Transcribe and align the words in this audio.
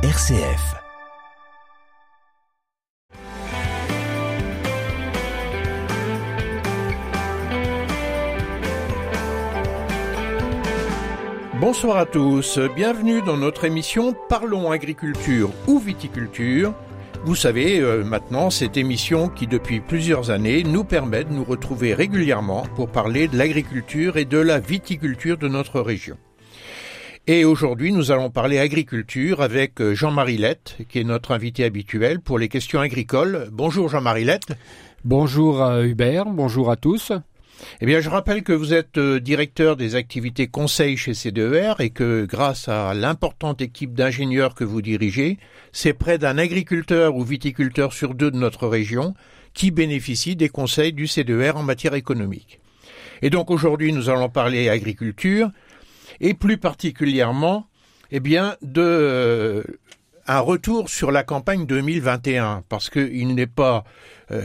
RCF. 0.00 0.76
Bonsoir 11.60 11.96
à 11.96 12.06
tous, 12.06 12.60
bienvenue 12.76 13.22
dans 13.22 13.36
notre 13.36 13.64
émission 13.64 14.14
Parlons 14.28 14.70
agriculture 14.70 15.50
ou 15.66 15.80
viticulture. 15.80 16.74
Vous 17.24 17.34
savez, 17.34 17.80
euh, 17.80 18.04
maintenant, 18.04 18.50
cette 18.50 18.76
émission 18.76 19.28
qui 19.28 19.48
depuis 19.48 19.80
plusieurs 19.80 20.30
années 20.30 20.62
nous 20.62 20.84
permet 20.84 21.24
de 21.24 21.32
nous 21.32 21.42
retrouver 21.42 21.92
régulièrement 21.92 22.62
pour 22.76 22.88
parler 22.92 23.26
de 23.26 23.36
l'agriculture 23.36 24.16
et 24.16 24.26
de 24.26 24.38
la 24.38 24.60
viticulture 24.60 25.38
de 25.38 25.48
notre 25.48 25.80
région. 25.80 26.16
Et 27.30 27.44
aujourd'hui, 27.44 27.92
nous 27.92 28.10
allons 28.10 28.30
parler 28.30 28.58
agriculture 28.58 29.42
avec 29.42 29.82
euh, 29.82 29.94
Jean-Marie 29.94 30.38
Lette, 30.38 30.78
qui 30.88 30.98
est 30.98 31.04
notre 31.04 31.32
invité 31.32 31.62
habituel 31.62 32.20
pour 32.20 32.38
les 32.38 32.48
questions 32.48 32.80
agricoles. 32.80 33.50
Bonjour 33.52 33.90
Jean-Marie 33.90 34.24
Lette. 34.24 34.54
Bonjour 35.04 35.62
Hubert, 35.82 36.24
bonjour 36.24 36.70
à 36.70 36.76
tous. 36.76 37.12
Eh 37.82 37.86
bien, 37.86 38.00
je 38.00 38.08
rappelle 38.08 38.42
que 38.42 38.54
vous 38.54 38.72
êtes 38.72 38.96
euh, 38.96 39.20
directeur 39.20 39.76
des 39.76 39.94
activités 39.94 40.46
conseil 40.46 40.96
chez 40.96 41.12
CDER 41.12 41.74
et 41.80 41.90
que 41.90 42.24
grâce 42.24 42.66
à 42.66 42.94
l'importante 42.94 43.60
équipe 43.60 43.92
d'ingénieurs 43.92 44.54
que 44.54 44.64
vous 44.64 44.80
dirigez, 44.80 45.36
c'est 45.70 45.92
près 45.92 46.16
d'un 46.16 46.38
agriculteur 46.38 47.14
ou 47.14 47.24
viticulteur 47.24 47.92
sur 47.92 48.14
deux 48.14 48.30
de 48.30 48.38
notre 48.38 48.66
région 48.66 49.12
qui 49.52 49.70
bénéficie 49.70 50.34
des 50.34 50.48
conseils 50.48 50.94
du 50.94 51.06
CDER 51.06 51.52
en 51.56 51.62
matière 51.62 51.92
économique. 51.92 52.58
Et 53.20 53.28
donc 53.28 53.50
aujourd'hui, 53.50 53.92
nous 53.92 54.08
allons 54.08 54.30
parler 54.30 54.70
agriculture, 54.70 55.50
et 56.20 56.34
plus 56.34 56.58
particulièrement, 56.58 57.66
eh 58.10 58.20
bien, 58.20 58.56
de 58.62 58.82
euh, 58.82 59.62
un 60.26 60.40
retour 60.40 60.88
sur 60.88 61.10
la 61.10 61.22
campagne 61.22 61.66
2021, 61.66 62.64
parce 62.68 62.90
qu'il 62.90 63.34
n'est 63.34 63.46
pas, 63.46 63.84
euh, 64.30 64.42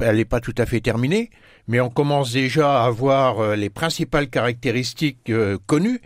elle 0.00 0.16
n'est 0.16 0.24
pas 0.24 0.40
tout 0.40 0.54
à 0.58 0.66
fait 0.66 0.80
terminée, 0.80 1.30
mais 1.68 1.80
on 1.80 1.90
commence 1.90 2.32
déjà 2.32 2.84
à 2.84 2.90
voir 2.90 3.40
euh, 3.40 3.56
les 3.56 3.70
principales 3.70 4.28
caractéristiques 4.28 5.32
connues. 5.66 6.00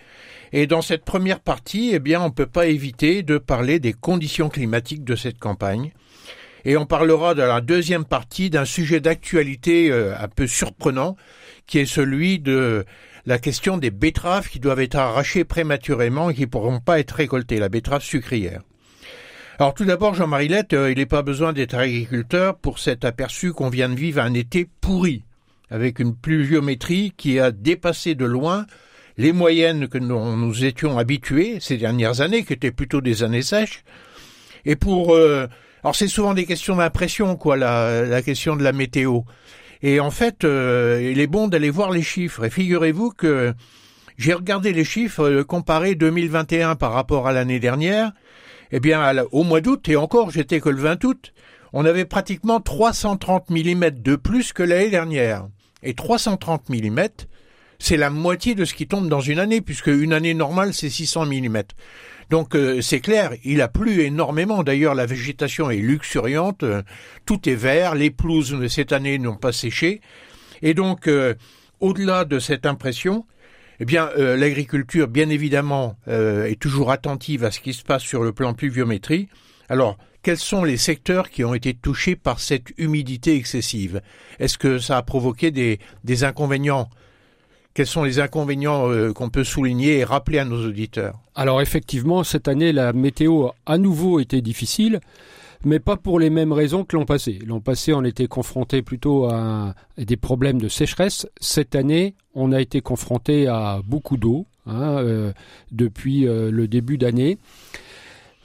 Et 0.52 0.66
dans 0.66 0.82
cette 0.82 1.04
première 1.04 1.40
partie, 1.40 1.90
eh 1.92 1.98
bien, 1.98 2.22
on 2.22 2.26
ne 2.26 2.32
peut 2.32 2.46
pas 2.46 2.66
éviter 2.66 3.22
de 3.22 3.36
parler 3.36 3.80
des 3.80 3.92
conditions 3.92 4.48
climatiques 4.48 5.04
de 5.04 5.14
cette 5.14 5.38
campagne. 5.38 5.92
Et 6.64 6.76
on 6.76 6.86
parlera 6.86 7.34
dans 7.34 7.46
la 7.46 7.60
deuxième 7.60 8.04
partie 8.04 8.50
d'un 8.50 8.64
sujet 8.64 9.00
d'actualité 9.00 9.92
un 9.92 10.28
peu 10.28 10.46
surprenant, 10.46 11.16
qui 11.66 11.78
est 11.78 11.86
celui 11.86 12.40
de 12.40 12.84
la 13.28 13.38
question 13.38 13.76
des 13.76 13.90
betteraves 13.90 14.48
qui 14.48 14.58
doivent 14.58 14.80
être 14.80 14.96
arrachées 14.96 15.44
prématurément 15.44 16.30
et 16.30 16.34
qui 16.34 16.40
ne 16.40 16.46
pourront 16.46 16.80
pas 16.80 16.98
être 16.98 17.10
récoltées, 17.10 17.58
la 17.58 17.68
betterave 17.68 18.02
sucrière. 18.02 18.62
Alors 19.58 19.74
tout 19.74 19.84
d'abord, 19.84 20.14
Jean-Marie 20.14 20.48
Lette, 20.48 20.72
euh, 20.72 20.90
il 20.90 20.96
n'est 20.96 21.04
pas 21.04 21.20
besoin 21.20 21.52
d'être 21.52 21.74
agriculteur 21.74 22.56
pour 22.56 22.78
s'être 22.78 23.04
aperçu 23.04 23.52
qu'on 23.52 23.68
vient 23.68 23.90
de 23.90 23.96
vivre 23.96 24.22
un 24.22 24.32
été 24.32 24.66
pourri, 24.80 25.24
avec 25.68 25.98
une 25.98 26.16
pluviométrie 26.16 27.12
qui 27.18 27.38
a 27.38 27.50
dépassé 27.50 28.14
de 28.14 28.24
loin 28.24 28.64
les 29.18 29.32
moyennes 29.32 29.88
que 29.88 29.98
nous, 29.98 30.34
nous 30.34 30.64
étions 30.64 30.96
habitués 30.96 31.58
ces 31.60 31.76
dernières 31.76 32.22
années, 32.22 32.44
qui 32.44 32.54
étaient 32.54 32.72
plutôt 32.72 33.02
des 33.02 33.22
années 33.22 33.42
sèches. 33.42 33.84
Et 34.64 34.74
pour... 34.74 35.14
Euh, 35.14 35.48
alors 35.84 35.94
c'est 35.94 36.08
souvent 36.08 36.32
des 36.32 36.46
questions 36.46 36.76
d'impression, 36.76 37.36
quoi, 37.36 37.58
la 37.58 38.22
question 38.22 38.56
de 38.56 38.64
la 38.64 38.72
météo. 38.72 39.20
Et 39.82 40.00
en 40.00 40.10
fait, 40.10 40.44
euh, 40.44 41.08
il 41.12 41.20
est 41.20 41.26
bon 41.26 41.48
d'aller 41.48 41.70
voir 41.70 41.90
les 41.90 42.02
chiffres. 42.02 42.44
Et 42.44 42.50
figurez-vous 42.50 43.10
que 43.10 43.54
j'ai 44.16 44.34
regardé 44.34 44.72
les 44.72 44.84
chiffres 44.84 45.24
euh, 45.24 45.44
comparés 45.44 45.94
2021 45.94 46.74
par 46.76 46.92
rapport 46.92 47.28
à 47.28 47.32
l'année 47.32 47.60
dernière. 47.60 48.12
Eh 48.70 48.80
bien, 48.80 49.24
au 49.32 49.44
mois 49.44 49.60
d'août, 49.60 49.88
et 49.88 49.96
encore, 49.96 50.30
j'étais 50.30 50.60
que 50.60 50.68
le 50.68 50.80
20 50.80 51.02
août, 51.04 51.32
on 51.72 51.84
avait 51.84 52.04
pratiquement 52.04 52.60
330 52.60 53.50
mm 53.50 53.90
de 53.90 54.16
plus 54.16 54.52
que 54.52 54.62
l'année 54.62 54.90
dernière. 54.90 55.48
Et 55.82 55.94
330 55.94 56.68
mm, 56.68 57.00
c'est 57.78 57.96
la 57.96 58.10
moitié 58.10 58.54
de 58.54 58.64
ce 58.64 58.74
qui 58.74 58.86
tombe 58.86 59.08
dans 59.08 59.20
une 59.20 59.38
année, 59.38 59.60
puisque 59.60 59.86
une 59.86 60.12
année 60.12 60.34
normale, 60.34 60.74
c'est 60.74 60.90
600 60.90 61.26
mm. 61.26 61.62
Donc 62.30 62.54
euh, 62.54 62.80
c'est 62.82 63.00
clair, 63.00 63.32
il 63.44 63.62
a 63.62 63.68
plu 63.68 64.02
énormément. 64.02 64.62
D'ailleurs, 64.62 64.94
la 64.94 65.06
végétation 65.06 65.70
est 65.70 65.76
luxuriante, 65.76 66.62
euh, 66.62 66.82
tout 67.24 67.48
est 67.48 67.54
vert, 67.54 67.94
les 67.94 68.10
pelouses 68.10 68.66
cette 68.68 68.92
année 68.92 69.18
n'ont 69.18 69.36
pas 69.36 69.52
séché. 69.52 70.00
Et 70.60 70.74
donc, 70.74 71.06
euh, 71.08 71.34
au-delà 71.80 72.24
de 72.24 72.38
cette 72.38 72.66
impression, 72.66 73.24
eh 73.80 73.84
bien, 73.84 74.10
l'agriculture, 74.16 75.06
bien 75.06 75.28
évidemment, 75.28 75.96
est 76.08 76.60
toujours 76.60 76.90
attentive 76.90 77.44
à 77.44 77.52
ce 77.52 77.60
qui 77.60 77.72
se 77.72 77.84
passe 77.84 78.02
sur 78.02 78.24
le 78.24 78.32
plan 78.32 78.52
pluviométrie. 78.52 79.28
Alors, 79.68 79.96
quels 80.22 80.36
sont 80.36 80.64
les 80.64 80.76
secteurs 80.76 81.30
qui 81.30 81.44
ont 81.44 81.54
été 81.54 81.74
touchés 81.74 82.16
par 82.16 82.40
cette 82.40 82.70
humidité 82.76 83.36
excessive? 83.36 84.00
Est-ce 84.40 84.58
que 84.58 84.80
ça 84.80 84.96
a 84.96 85.02
provoqué 85.02 85.52
des, 85.52 85.78
des 86.02 86.24
inconvénients 86.24 86.90
quels 87.78 87.86
sont 87.86 88.02
les 88.02 88.18
inconvénients 88.18 88.90
euh, 88.90 89.12
qu'on 89.12 89.30
peut 89.30 89.44
souligner 89.44 89.98
et 89.98 90.04
rappeler 90.04 90.40
à 90.40 90.44
nos 90.44 90.66
auditeurs? 90.66 91.20
Alors 91.36 91.62
effectivement, 91.62 92.24
cette 92.24 92.48
année, 92.48 92.72
la 92.72 92.92
météo 92.92 93.44
a 93.44 93.54
à 93.66 93.78
nouveau 93.78 94.18
été 94.18 94.42
difficile, 94.42 94.98
mais 95.64 95.78
pas 95.78 95.96
pour 95.96 96.18
les 96.18 96.28
mêmes 96.28 96.52
raisons 96.52 96.82
que 96.82 96.96
l'an 96.96 97.04
passé. 97.04 97.38
L'an 97.46 97.60
passé, 97.60 97.92
on 97.92 98.02
était 98.02 98.26
confronté 98.26 98.82
plutôt 98.82 99.26
à, 99.26 99.76
des 99.96 100.16
problèmes 100.16 100.60
de 100.60 100.66
sécheresse. 100.66 101.28
Cette 101.40 101.76
année, 101.76 102.16
on 102.34 102.50
a 102.50 102.60
été 102.60 102.80
confronté 102.80 103.46
à 103.46 103.78
beaucoup 103.86 104.16
d'eau 104.16 104.46
hein, 104.66 104.98
euh, 104.98 105.32
depuis 105.70 106.26
euh, 106.26 106.50
le 106.50 106.66
début 106.66 106.98
d'année. 106.98 107.38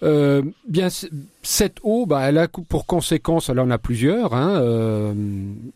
Bien, 0.03 0.89
cette 1.41 1.77
eau, 1.81 2.05
bah, 2.05 2.21
elle 2.29 2.37
a 2.37 2.47
pour 2.47 2.85
conséquence, 2.85 3.49
elle 3.49 3.59
en 3.59 3.71
a 3.71 3.79
plusieurs. 3.79 4.35
Hein, 4.35 4.61
euh, 4.61 5.13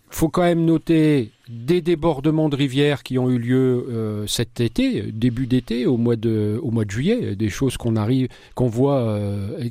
faut 0.09 0.29
quand 0.29 0.43
même 0.43 0.63
noter 0.63 1.31
des 1.49 1.81
débordements 1.81 2.49
de 2.49 2.55
rivières 2.55 3.03
qui 3.03 3.17
ont 3.17 3.29
eu 3.29 3.37
lieu 3.37 3.87
euh, 3.89 4.27
cet 4.27 4.59
été, 4.59 5.03
début 5.11 5.47
d'été, 5.47 5.85
au 5.85 5.97
mois 5.97 6.15
de, 6.15 6.59
au 6.61 6.71
mois 6.71 6.85
de 6.85 6.91
juillet, 6.91 7.35
des 7.35 7.49
choses 7.49 7.77
qu'on 7.77 7.95
arrive, 7.95 8.27
qu'on 8.55 8.67
voit 8.67 9.01
euh, 9.01 9.69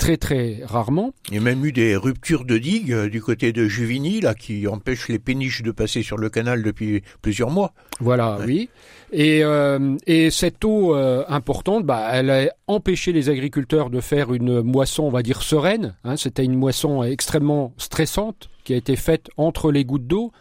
très 0.00 0.16
très 0.16 0.62
rarement. 0.64 1.12
Il 1.28 1.34
y 1.34 1.38
a 1.38 1.42
même 1.42 1.64
eu 1.64 1.72
des 1.72 1.94
ruptures 1.94 2.46
de 2.46 2.56
digues 2.56 2.92
euh, 2.92 3.08
du 3.10 3.20
côté 3.20 3.52
de 3.52 3.68
Juvigny, 3.68 4.20
là, 4.20 4.34
qui 4.34 4.66
empêchent 4.66 5.08
les 5.08 5.18
péniches 5.18 5.62
de 5.62 5.70
passer 5.70 6.02
sur 6.02 6.16
le 6.16 6.30
canal 6.30 6.62
depuis 6.62 7.02
plusieurs 7.20 7.50
mois. 7.50 7.74
Voilà, 8.00 8.38
oui. 8.44 8.70
Et, 9.12 9.44
euh, 9.44 9.96
et 10.06 10.30
cette 10.30 10.64
eau 10.64 10.96
euh, 10.96 11.24
importante, 11.28 11.84
bah, 11.84 12.08
elle 12.12 12.30
a 12.30 12.48
empêché 12.66 13.12
les 13.12 13.28
agriculteurs 13.28 13.90
de 13.90 14.00
faire 14.00 14.32
une 14.32 14.62
moisson, 14.62 15.02
on 15.02 15.10
va 15.10 15.22
dire, 15.22 15.42
sereine. 15.42 15.94
Hein. 16.04 16.16
C'était 16.16 16.44
une 16.44 16.56
moisson 16.56 17.02
extrêmement 17.02 17.74
stressante 17.76 18.48
qui 18.64 18.72
a 18.72 18.76
été 18.76 18.96
faite 18.96 19.28
entre 19.36 19.70
les 19.70 19.84
gouttes 19.84 20.06
d'eau. 20.06 20.32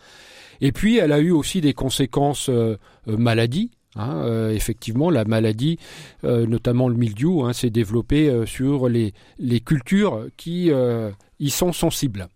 Et 0.61 0.71
puis, 0.71 0.97
elle 0.97 1.11
a 1.11 1.19
eu 1.19 1.31
aussi 1.31 1.61
des 1.61 1.73
conséquences 1.73 2.49
maladies. 3.05 3.71
Hein, 3.95 4.21
euh, 4.23 4.51
effectivement, 4.51 5.09
la 5.09 5.25
maladie, 5.25 5.79
euh, 6.23 6.45
notamment 6.45 6.89
le 6.89 6.95
mildiou, 6.95 7.43
hein, 7.43 7.53
s'est 7.53 7.71
développée 7.71 8.29
euh, 8.29 8.45
sur 8.45 8.87
les, 8.87 9.13
les, 9.39 9.61
cultures 9.61 10.27
qui 10.37 10.71
y 11.39 11.49
sont 11.49 11.73
sensibles. 11.73 12.27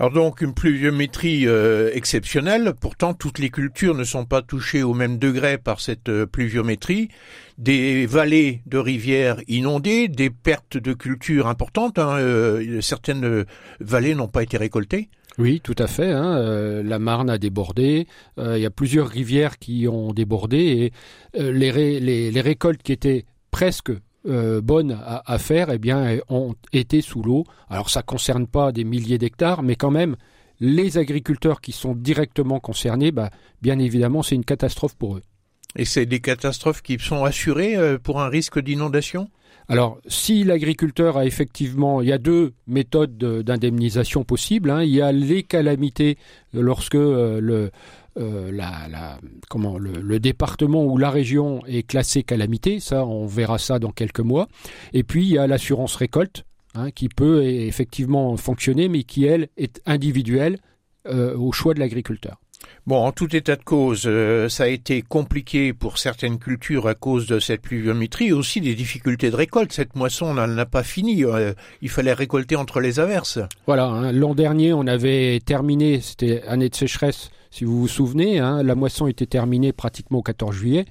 Alors 0.00 0.10
donc 0.10 0.40
une 0.40 0.52
pluviométrie 0.52 1.46
exceptionnelle, 1.92 2.74
pourtant 2.80 3.14
toutes 3.14 3.38
les 3.38 3.50
cultures 3.50 3.94
ne 3.94 4.02
sont 4.02 4.24
pas 4.24 4.42
touchées 4.42 4.82
au 4.82 4.94
même 4.94 5.16
degré 5.16 5.58
par 5.58 5.80
cette 5.80 6.10
pluviométrie, 6.24 7.08
des 7.56 8.04
vallées 8.06 8.62
de 8.66 8.78
rivières 8.78 9.40
inondées, 9.46 10.08
des 10.08 10.30
pertes 10.30 10.76
de 10.76 10.92
cultures 10.92 11.46
importantes, 11.46 12.00
hein, 12.00 12.18
certaines 12.80 13.44
vallées 13.78 14.16
n'ont 14.16 14.28
pas 14.28 14.42
été 14.42 14.56
récoltées. 14.56 15.08
Oui, 15.38 15.60
tout 15.60 15.76
à 15.78 15.86
fait. 15.86 16.10
Hein. 16.10 16.36
Euh, 16.36 16.82
la 16.82 16.98
Marne 16.98 17.30
a 17.30 17.38
débordé. 17.38 18.06
Euh, 18.38 18.58
il 18.58 18.62
y 18.62 18.66
a 18.66 18.70
plusieurs 18.70 19.08
rivières 19.08 19.58
qui 19.58 19.86
ont 19.88 20.12
débordé 20.12 20.58
et 20.58 21.40
euh, 21.40 21.52
les, 21.52 22.40
récoltes 22.40 22.82
qui 22.82 22.92
étaient 22.92 23.24
presque 23.50 23.92
bonnes 24.22 25.00
à, 25.02 25.38
faire, 25.38 25.70
eh 25.70 25.78
bien, 25.78 26.18
ont 26.28 26.54
été 26.74 27.00
sous 27.00 27.22
l'eau. 27.22 27.46
Alors, 27.70 27.88
ça 27.88 28.02
concerne 28.02 28.46
pas 28.46 28.70
des 28.70 28.84
milliers 28.84 29.16
d'hectares, 29.16 29.62
mais 29.62 29.76
quand 29.76 29.90
même, 29.90 30.16
les 30.60 30.98
agriculteurs 30.98 31.62
qui 31.62 31.72
sont 31.72 31.94
directement 31.94 32.60
concernés, 32.60 33.12
bah, 33.12 33.30
bien 33.62 33.78
évidemment, 33.78 34.22
c'est 34.22 34.34
une 34.34 34.44
catastrophe 34.44 34.94
pour 34.94 35.16
eux. 35.16 35.22
Et 35.74 35.86
c'est 35.86 36.04
des 36.04 36.20
catastrophes 36.20 36.82
qui 36.82 36.98
sont 36.98 37.24
assurées 37.24 37.78
pour 38.02 38.20
un 38.20 38.28
risque 38.28 38.60
d'inondation? 38.60 39.30
Alors, 39.70 40.00
si 40.08 40.42
l'agriculteur 40.42 41.16
a 41.16 41.24
effectivement, 41.26 42.02
il 42.02 42.08
y 42.08 42.12
a 42.12 42.18
deux 42.18 42.54
méthodes 42.66 43.16
d'indemnisation 43.16 44.24
possibles. 44.24 44.68
Hein. 44.68 44.82
Il 44.82 44.90
y 44.90 45.00
a 45.00 45.12
les 45.12 45.44
calamités 45.44 46.18
lorsque 46.52 46.96
euh, 46.96 47.40
le, 47.40 47.70
euh, 48.18 48.50
le, 48.50 50.18
département 50.18 50.84
ou 50.84 50.98
la 50.98 51.08
région 51.08 51.64
est 51.66 51.86
classé 51.86 52.24
calamité. 52.24 52.80
Ça, 52.80 53.06
on 53.06 53.26
verra 53.26 53.58
ça 53.58 53.78
dans 53.78 53.92
quelques 53.92 54.18
mois. 54.18 54.48
Et 54.92 55.04
puis, 55.04 55.22
il 55.22 55.34
y 55.34 55.38
a 55.38 55.46
l'assurance 55.46 55.94
récolte 55.94 56.44
hein, 56.74 56.90
qui 56.90 57.08
peut 57.08 57.44
effectivement 57.44 58.36
fonctionner, 58.36 58.88
mais 58.88 59.04
qui, 59.04 59.24
elle, 59.24 59.50
est 59.56 59.80
individuelle 59.86 60.58
euh, 61.06 61.36
au 61.36 61.52
choix 61.52 61.74
de 61.74 61.78
l'agriculteur. 61.78 62.40
Bon, 62.86 63.04
en 63.04 63.12
tout 63.12 63.34
état 63.36 63.56
de 63.56 63.62
cause, 63.62 64.04
euh, 64.06 64.48
ça 64.48 64.64
a 64.64 64.66
été 64.66 65.02
compliqué 65.02 65.72
pour 65.72 65.98
certaines 65.98 66.38
cultures 66.38 66.88
à 66.88 66.94
cause 66.94 67.26
de 67.26 67.38
cette 67.38 67.62
pluviométrie 67.62 68.32
aussi 68.32 68.60
des 68.60 68.74
difficultés 68.74 69.30
de 69.30 69.36
récolte. 69.36 69.72
Cette 69.72 69.96
moisson 69.96 70.34
n'a 70.34 70.66
pas 70.66 70.82
fini. 70.82 71.24
Euh, 71.24 71.52
il 71.82 71.90
fallait 71.90 72.12
récolter 72.12 72.56
entre 72.56 72.80
les 72.80 72.98
averses. 72.98 73.38
Voilà, 73.66 73.84
hein. 73.84 74.12
l'an 74.12 74.34
dernier, 74.34 74.72
on 74.72 74.86
avait 74.86 75.40
terminé, 75.44 76.00
c'était 76.00 76.42
année 76.46 76.68
de 76.68 76.74
sécheresse, 76.74 77.30
si 77.50 77.64
vous 77.64 77.80
vous 77.80 77.88
souvenez, 77.88 78.38
hein. 78.38 78.62
la 78.62 78.74
moisson 78.74 79.06
était 79.06 79.26
terminée 79.26 79.72
pratiquement 79.72 80.18
au 80.18 80.22
14 80.22 80.54
juillet. 80.54 80.86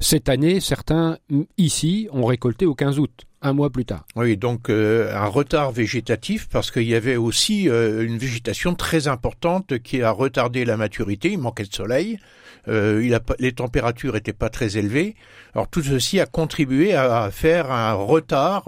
Cette 0.00 0.28
année, 0.28 0.60
certains 0.60 1.18
ici 1.56 2.08
ont 2.12 2.24
récolté 2.24 2.66
au 2.66 2.74
15 2.74 2.98
août 2.98 3.26
un 3.42 3.52
mois 3.52 3.70
plus 3.70 3.84
tard. 3.84 4.04
Oui, 4.16 4.36
donc 4.36 4.70
euh, 4.70 5.14
un 5.14 5.26
retard 5.26 5.70
végétatif 5.70 6.48
parce 6.48 6.70
qu'il 6.70 6.82
y 6.84 6.94
avait 6.94 7.16
aussi 7.16 7.68
euh, 7.68 8.04
une 8.04 8.18
végétation 8.18 8.74
très 8.74 9.08
importante 9.08 9.78
qui 9.78 10.02
a 10.02 10.10
retardé 10.10 10.64
la 10.64 10.76
maturité. 10.76 11.32
Il 11.32 11.38
manquait 11.38 11.64
de 11.64 11.74
soleil. 11.74 12.18
Euh, 12.68 13.02
il 13.04 13.14
a, 13.14 13.20
les 13.38 13.52
températures 13.52 14.14
n'étaient 14.14 14.32
pas 14.32 14.48
très 14.48 14.76
élevées. 14.76 15.14
Alors 15.54 15.68
tout 15.68 15.82
ceci 15.82 16.20
a 16.20 16.26
contribué 16.26 16.94
à, 16.94 17.30
faire 17.30 17.70
un 17.70 17.94
retard 17.94 18.64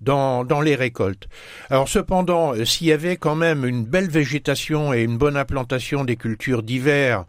dans, 0.00 0.44
dans 0.44 0.60
les 0.62 0.74
récoltes. 0.74 1.28
Alors 1.68 1.88
cependant, 1.88 2.54
s'il 2.64 2.86
y 2.86 2.92
avait 2.92 3.16
quand 3.16 3.34
même 3.34 3.66
une 3.66 3.84
belle 3.84 4.08
végétation 4.08 4.94
et 4.94 5.02
une 5.02 5.18
bonne 5.18 5.36
implantation 5.36 6.04
des 6.04 6.16
cultures 6.16 6.62
d'hiver 6.62 7.24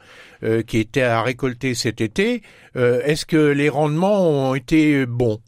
qui 0.67 0.77
étaient 0.77 1.01
à 1.01 1.21
récolter 1.23 1.73
cet 1.73 1.99
été, 1.99 2.41
est-ce 2.75 3.25
que 3.25 3.35
les 3.35 3.67
rendements 3.67 4.29
ont 4.29 4.55
été 4.55 5.05
bons? 5.05 5.39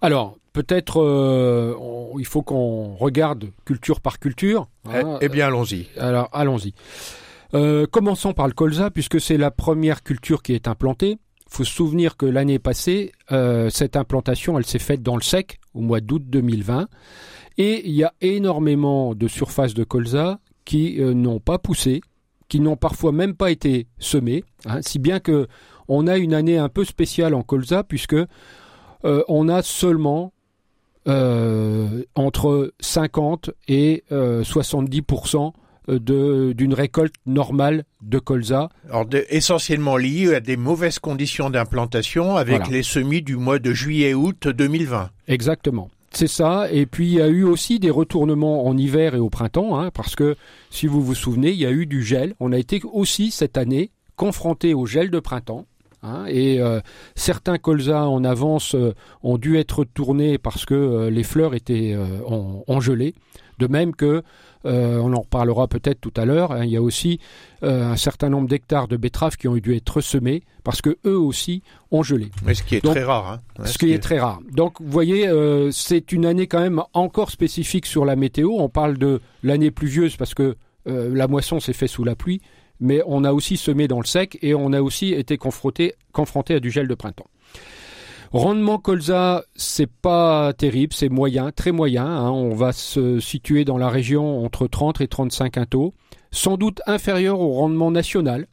Alors, 0.00 0.38
peut-être 0.56 1.02
euh, 1.02 1.74
il 2.18 2.24
faut 2.24 2.42
qu'on 2.42 2.94
regarde 2.94 3.50
culture 3.66 4.00
par 4.00 4.18
culture. 4.18 4.68
Hein. 4.86 5.18
Eh, 5.20 5.26
eh, 5.26 5.28
bien, 5.28 5.48
allons-y. 5.48 5.88
Alors, 5.98 6.30
allons-y. 6.32 6.72
Euh, 7.54 7.86
commençons 7.86 8.32
par 8.32 8.46
le 8.46 8.52
colza, 8.52 8.90
puisque 8.90 9.20
c'est 9.20 9.36
la 9.36 9.50
première 9.50 10.02
culture 10.02 10.42
qui 10.42 10.52
est 10.52 10.68
implantée. 10.68 11.18
Il 11.48 11.50
faut 11.54 11.64
se 11.64 11.72
souvenir 11.72 12.16
que 12.16 12.26
l'année 12.26 12.58
passée, 12.58 13.12
euh, 13.32 13.70
cette 13.70 13.96
implantation, 13.96 14.60
s'est 14.62 14.78
faite 14.78 15.02
dans 15.02 15.16
le 15.16 15.22
sec, 15.22 15.60
au 15.74 15.80
mois 15.80 16.00
d'août 16.00 16.22
2020. 16.26 16.88
Et 17.58 17.88
il 17.88 17.94
y 17.94 18.04
a 18.04 18.12
énormément 18.20 19.14
de 19.14 19.28
surfaces 19.28 19.74
de 19.74 19.84
colza 19.84 20.40
qui 20.64 21.00
n'ont 21.00 21.38
pas 21.38 21.58
poussé, 21.58 22.00
qui 22.48 22.60
n'ont 22.60 22.76
parfois 22.76 23.12
même 23.12 23.34
pas 23.34 23.50
été 23.50 23.86
semées, 23.98 24.44
hein, 24.66 24.80
si 24.82 24.98
bien 24.98 25.20
que 25.20 25.46
on 25.88 26.08
a 26.08 26.18
une 26.18 26.34
année 26.34 26.58
un 26.58 26.68
peu 26.68 26.84
spéciale 26.84 27.32
en 27.34 27.42
colza, 27.42 27.84
puisque 27.84 28.16
on 29.04 29.48
a 29.48 29.62
seulement 29.62 30.32
euh, 31.08 32.02
entre 32.16 32.72
50 32.80 33.50
et 33.68 34.02
70% 34.10 34.10
euh, 34.10 35.50
de, 35.50 35.52
d'une 35.88 36.74
récolte 36.74 37.14
normale 37.26 37.84
de 38.02 38.18
colza. 38.18 38.68
Alors 38.88 39.06
essentiellement 39.28 39.96
lié 39.96 40.34
à 40.34 40.40
des 40.40 40.56
mauvaises 40.56 40.98
conditions 40.98 41.50
d'implantation 41.50 42.36
avec 42.36 42.68
les 42.68 42.82
semis 42.82 43.22
du 43.22 43.36
mois 43.36 43.58
de 43.58 43.72
juillet-août 43.72 44.48
2020. 44.48 45.10
Exactement. 45.28 45.90
C'est 46.12 46.28
ça. 46.28 46.70
Et 46.72 46.86
puis 46.86 47.08
il 47.08 47.14
y 47.14 47.20
a 47.20 47.28
eu 47.28 47.44
aussi 47.44 47.78
des 47.78 47.90
retournements 47.90 48.66
en 48.66 48.76
hiver 48.76 49.14
et 49.14 49.18
au 49.18 49.28
printemps, 49.28 49.78
hein, 49.78 49.90
parce 49.92 50.16
que 50.16 50.36
si 50.70 50.86
vous 50.86 51.02
vous 51.02 51.14
souvenez, 51.14 51.50
il 51.50 51.58
y 51.58 51.66
a 51.66 51.70
eu 51.70 51.84
du 51.84 52.02
gel. 52.02 52.34
On 52.40 52.52
a 52.52 52.58
été 52.58 52.80
aussi 52.90 53.30
cette 53.30 53.58
année 53.58 53.90
confronté 54.16 54.72
au 54.72 54.86
gel 54.86 55.10
de 55.10 55.20
printemps. 55.20 55.66
Hein, 56.02 56.24
et 56.28 56.60
euh, 56.60 56.80
certains 57.16 57.58
colzas 57.58 58.06
en 58.06 58.22
avance 58.24 58.74
euh, 58.74 58.94
ont 59.22 59.38
dû 59.38 59.58
être 59.58 59.84
tournés 59.84 60.38
parce 60.38 60.64
que 60.64 60.74
euh, 60.74 61.10
les 61.10 61.22
fleurs 61.22 61.54
étaient 61.54 61.96
en, 62.26 62.80
gelée. 62.80 63.14
De 63.58 63.66
même 63.66 63.94
que, 63.94 64.22
on 64.64 65.12
en 65.12 65.20
reparlera 65.20 65.68
peut-être 65.68 66.00
tout 66.00 66.12
à 66.16 66.24
l'heure, 66.24 66.50
hein, 66.50 66.64
il 66.64 66.70
y 66.70 66.76
a 66.76 66.82
aussi 66.82 67.20
un 67.62 67.96
certain 67.96 68.28
nombre 68.28 68.48
d'hectares 68.48 68.88
de 68.88 68.96
betteraves 68.96 69.36
qui 69.36 69.46
ont 69.46 69.56
dû 69.56 69.76
être 69.76 70.00
semés 70.00 70.42
parce 70.64 70.82
que 70.82 70.98
eux 71.06 71.18
aussi 71.18 71.62
ont 71.92 72.02
gelé. 72.02 72.30
Mais 72.44 72.54
ce 72.54 72.64
qui 72.64 72.74
est 72.74 72.80
très 72.80 73.04
rare. 73.04 73.38
Hein. 73.58 73.64
ce, 73.64 73.78
qui, 73.78 73.92
est... 73.92 74.00
très 74.00 74.18
rare. 74.18 74.40
Donc 74.50 74.80
vous 74.80 74.90
voyez, 74.90 75.30
c'est 75.70 76.10
une 76.10 76.26
année 76.26 76.48
quand 76.48 76.60
même 76.60 76.82
encore 76.94 77.30
spécifique 77.30 77.86
sur 77.86 78.04
la 78.04 78.16
météo. 78.16 78.50
On 78.58 78.68
parle 78.68 78.98
de 78.98 79.20
l'année 79.44 79.70
pluvieuse 79.70 80.16
parce 80.16 80.34
que 80.34 80.56
la 80.84 81.28
moisson 81.28 81.60
s'est 81.60 81.72
faite 81.72 81.90
sous 81.90 82.04
la 82.04 82.16
pluie, 82.16 82.40
mais 82.80 83.02
on 83.06 83.24
a 83.24 83.32
aussi 83.32 83.56
semé 83.56 83.88
dans 83.88 84.00
le 84.00 84.06
sec 84.06 84.38
et 84.42 84.54
on 84.54 84.72
a 84.72 84.80
aussi 84.80 85.12
été 85.12 85.36
confronté, 85.38 85.94
confronté 86.12 86.54
à 86.54 86.60
du 86.60 86.70
gel 86.70 86.88
de 86.88 86.94
printemps. 86.94 87.28
Rendement 88.32 88.78
colza, 88.78 89.44
c'est 89.54 89.90
pas 89.90 90.52
terrible, 90.52 90.92
c'est 90.92 91.08
moyen, 91.08 91.52
très 91.52 91.72
moyen. 91.72 92.06
Hein. 92.06 92.30
On 92.30 92.54
va 92.54 92.72
se 92.72 93.20
situer 93.20 93.64
dans 93.64 93.78
la 93.78 93.88
région 93.88 94.44
entre 94.44 94.66
30 94.66 95.00
et 95.00 95.08
35 95.08 95.52
quintaux, 95.52 95.94
sans 96.30 96.56
doute 96.56 96.82
inférieur 96.86 97.40
au 97.40 97.52
rendement 97.52 97.90
national, 97.90 98.46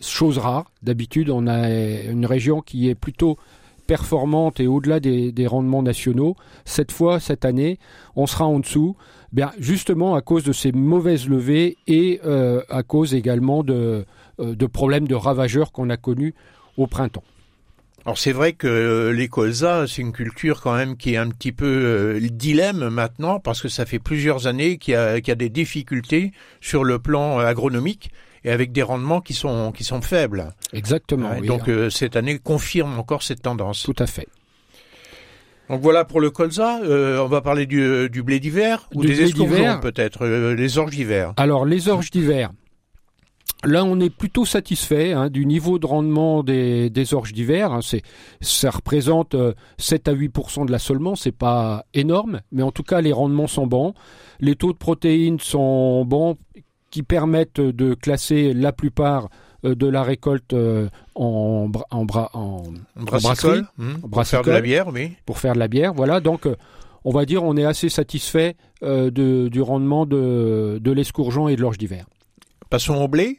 chose 0.00 0.38
rare. 0.38 0.70
D'habitude, 0.82 1.30
on 1.30 1.46
a 1.46 1.70
une 1.70 2.26
région 2.26 2.60
qui 2.60 2.88
est 2.88 2.94
plutôt 2.94 3.38
performante 3.86 4.60
et 4.60 4.66
au-delà 4.66 5.00
des, 5.00 5.32
des, 5.32 5.46
rendements 5.46 5.82
nationaux. 5.82 6.36
Cette 6.64 6.92
fois, 6.92 7.20
cette 7.20 7.44
année, 7.44 7.78
on 8.16 8.26
sera 8.26 8.46
en 8.46 8.58
dessous. 8.58 8.96
Bien, 9.32 9.50
justement 9.58 10.14
à 10.14 10.20
cause 10.20 10.44
de 10.44 10.52
ces 10.52 10.70
mauvaises 10.72 11.28
levées 11.28 11.76
et 11.86 12.20
euh, 12.24 12.62
à 12.70 12.82
cause 12.82 13.14
également 13.14 13.64
euh, 13.68 14.04
de 14.38 14.66
problèmes 14.66 15.08
de 15.08 15.14
ravageurs 15.16 15.72
qu'on 15.72 15.90
a 15.90 15.96
connus 15.96 16.34
au 16.76 16.86
printemps. 16.86 17.24
Alors 18.06 18.18
c'est 18.18 18.32
vrai 18.32 18.52
que 18.52 18.66
euh, 18.66 19.12
les 19.12 19.28
colzas, 19.28 19.86
c'est 19.86 20.02
une 20.02 20.12
culture 20.12 20.60
quand 20.60 20.74
même 20.74 20.96
qui 20.96 21.14
est 21.14 21.16
un 21.16 21.30
petit 21.30 21.52
peu 21.52 22.18
dilemme 22.20 22.88
maintenant 22.88 23.40
parce 23.40 23.62
que 23.62 23.68
ça 23.68 23.86
fait 23.86 23.98
plusieurs 23.98 24.46
années 24.46 24.76
qu'il 24.76 24.92
y, 24.92 24.96
a, 24.96 25.20
qu'il 25.20 25.28
y 25.28 25.32
a 25.32 25.36
des 25.36 25.48
difficultés 25.48 26.32
sur 26.60 26.84
le 26.84 26.98
plan 26.98 27.38
agronomique 27.38 28.10
et 28.44 28.50
avec 28.50 28.72
des 28.72 28.82
rendements 28.82 29.22
qui 29.22 29.32
sont 29.32 29.72
qui 29.72 29.84
sont 29.84 30.02
faibles. 30.02 30.52
Exactement. 30.74 31.40
donc 31.40 31.70
cette 31.90 32.16
année 32.16 32.38
confirme 32.38 32.98
encore 32.98 33.22
cette 33.22 33.42
tendance. 33.42 33.84
Tout 33.84 33.96
à 33.98 34.06
fait. 34.06 34.28
Donc 35.70 35.80
voilà 35.80 36.04
pour 36.04 36.20
le 36.20 36.30
colza. 36.30 36.80
Euh, 36.82 37.18
on 37.18 37.26
va 37.26 37.40
parler 37.40 37.66
du, 37.66 37.80
euh, 37.80 38.08
du 38.08 38.22
blé 38.22 38.38
d'hiver 38.38 38.88
ou 38.94 39.02
des 39.02 39.22
escourgeons 39.22 39.80
peut-être, 39.80 40.24
euh, 40.24 40.54
les 40.54 40.78
orges 40.78 40.94
d'hiver. 40.94 41.32
Alors 41.36 41.64
les 41.64 41.88
orges 41.88 42.10
d'hiver. 42.10 42.50
Là, 43.64 43.84
on 43.84 43.98
est 44.00 44.10
plutôt 44.10 44.44
satisfait 44.44 45.12
hein, 45.12 45.30
du 45.30 45.46
niveau 45.46 45.78
de 45.78 45.86
rendement 45.86 46.42
des, 46.42 46.90
des 46.90 47.14
orges 47.14 47.32
d'hiver. 47.32 47.72
Hein, 47.72 47.80
c'est, 47.82 48.02
ça 48.40 48.70
représente 48.70 49.36
7 49.78 50.08
à 50.08 50.14
8% 50.14 50.66
de 50.66 50.72
l'assolement. 50.72 51.16
C'est 51.16 51.32
pas 51.32 51.84
énorme, 51.94 52.40
mais 52.52 52.62
en 52.62 52.70
tout 52.70 52.82
cas, 52.82 53.00
les 53.00 53.12
rendements 53.12 53.46
sont 53.46 53.66
bons. 53.66 53.94
Les 54.40 54.56
taux 54.56 54.72
de 54.72 54.78
protéines 54.78 55.40
sont 55.40 56.04
bons, 56.04 56.36
qui 56.94 57.02
permettent 57.02 57.60
de 57.60 57.94
classer 57.94 58.54
la 58.54 58.70
plupart 58.70 59.28
euh, 59.64 59.74
de 59.74 59.88
la 59.88 60.04
récolte 60.04 60.52
euh, 60.52 60.88
en, 61.16 61.68
en, 61.90 62.04
bra, 62.04 62.30
en, 62.34 62.62
brasserie, 62.94 63.62
hmm, 63.78 63.94
pour 64.08 64.24
faire 64.24 64.42
de 64.42 64.52
la 64.52 64.60
bière, 64.60 64.86
oui. 64.94 65.10
Pour 65.26 65.40
faire 65.40 65.54
de 65.54 65.58
la 65.58 65.66
bière, 65.66 65.92
voilà. 65.92 66.20
Donc, 66.20 66.46
euh, 66.46 66.54
on 67.04 67.10
va 67.10 67.24
dire, 67.24 67.42
on 67.42 67.56
est 67.56 67.64
assez 67.64 67.88
satisfait 67.88 68.54
de, 68.80 69.48
du 69.48 69.60
rendement 69.60 70.06
de, 70.06 70.78
de 70.80 70.92
l'escourgeon 70.92 71.48
et 71.48 71.56
de 71.56 71.62
l'orge 71.62 71.78
d'hiver. 71.78 72.06
Passons 72.74 72.96
au 72.96 73.06
blé? 73.06 73.38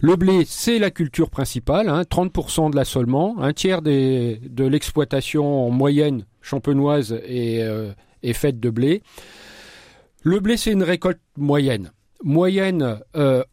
Le 0.00 0.16
blé, 0.16 0.42
c'est 0.44 0.80
la 0.80 0.90
culture 0.90 1.30
principale, 1.30 1.88
hein, 1.88 2.02
30% 2.02 2.72
de 2.72 2.74
l'assolement, 2.74 3.36
un 3.38 3.52
tiers 3.52 3.80
des, 3.80 4.40
de 4.42 4.64
l'exploitation 4.64 5.68
en 5.68 5.70
moyenne 5.70 6.26
champenoise 6.40 7.12
est, 7.24 7.64
est 8.24 8.32
faite 8.32 8.58
de 8.58 8.70
blé. 8.70 9.04
Le 10.24 10.40
blé, 10.40 10.56
c'est 10.56 10.72
une 10.72 10.82
récolte 10.82 11.20
moyenne. 11.36 11.92
Moyenne 12.24 12.98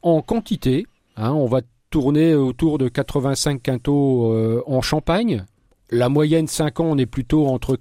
en 0.02 0.22
quantité, 0.24 0.88
hein, 1.16 1.32
on 1.34 1.46
va 1.46 1.62
tourner 1.92 2.34
autour 2.34 2.80
de 2.80 2.88
85 2.88 3.62
quintaux 3.62 4.34
euh, 4.34 4.64
en 4.66 4.82
Champagne. 4.82 5.46
La 5.92 6.10
moyenne 6.10 6.48
5 6.48 6.80
ans, 6.80 6.86
on 6.86 6.98
est 6.98 7.06
plutôt 7.06 7.46
entre 7.46 7.78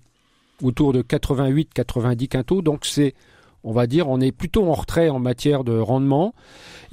autour 0.63 0.93
de 0.93 1.01
88-90 1.01 2.29
quintaux. 2.29 2.61
Donc 2.61 2.85
c'est, 2.85 3.15
on 3.65 3.73
va 3.73 3.87
dire, 3.87 4.09
on 4.09 4.21
est 4.21 4.33
plutôt 4.33 4.67
en 4.67 4.75
retrait 4.75 5.09
en 5.09 5.19
matière 5.19 5.65
de 5.65 5.79
rendement. 5.79 6.35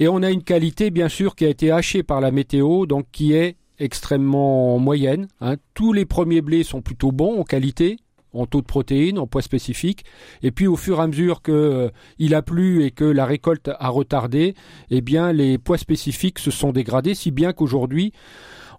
Et 0.00 0.08
on 0.08 0.22
a 0.22 0.30
une 0.30 0.42
qualité, 0.42 0.90
bien 0.90 1.08
sûr, 1.08 1.34
qui 1.34 1.44
a 1.44 1.48
été 1.48 1.70
hachée 1.70 2.02
par 2.02 2.20
la 2.20 2.30
météo, 2.30 2.86
donc 2.86 3.06
qui 3.12 3.32
est 3.32 3.56
extrêmement 3.78 4.78
moyenne. 4.78 5.28
Hein. 5.40 5.56
Tous 5.74 5.92
les 5.92 6.04
premiers 6.04 6.40
blés 6.40 6.64
sont 6.64 6.82
plutôt 6.82 7.12
bons 7.12 7.40
en 7.40 7.44
qualité 7.44 7.98
en 8.36 8.46
taux 8.46 8.60
de 8.60 8.66
protéines, 8.66 9.18
en 9.18 9.26
poids 9.26 9.42
spécifiques. 9.42 10.04
Et 10.42 10.50
puis 10.50 10.66
au 10.66 10.76
fur 10.76 10.98
et 10.98 11.02
à 11.02 11.06
mesure 11.06 11.42
que 11.42 11.52
euh, 11.52 11.88
il 12.18 12.34
a 12.34 12.42
plu 12.42 12.84
et 12.84 12.90
que 12.90 13.04
la 13.04 13.26
récolte 13.26 13.70
a 13.78 13.88
retardé, 13.88 14.54
eh 14.90 15.00
bien 15.00 15.32
les 15.32 15.58
poids 15.58 15.78
spécifiques 15.78 16.38
se 16.38 16.50
sont 16.50 16.72
dégradés, 16.72 17.14
si 17.14 17.30
bien 17.30 17.52
qu'aujourd'hui 17.52 18.12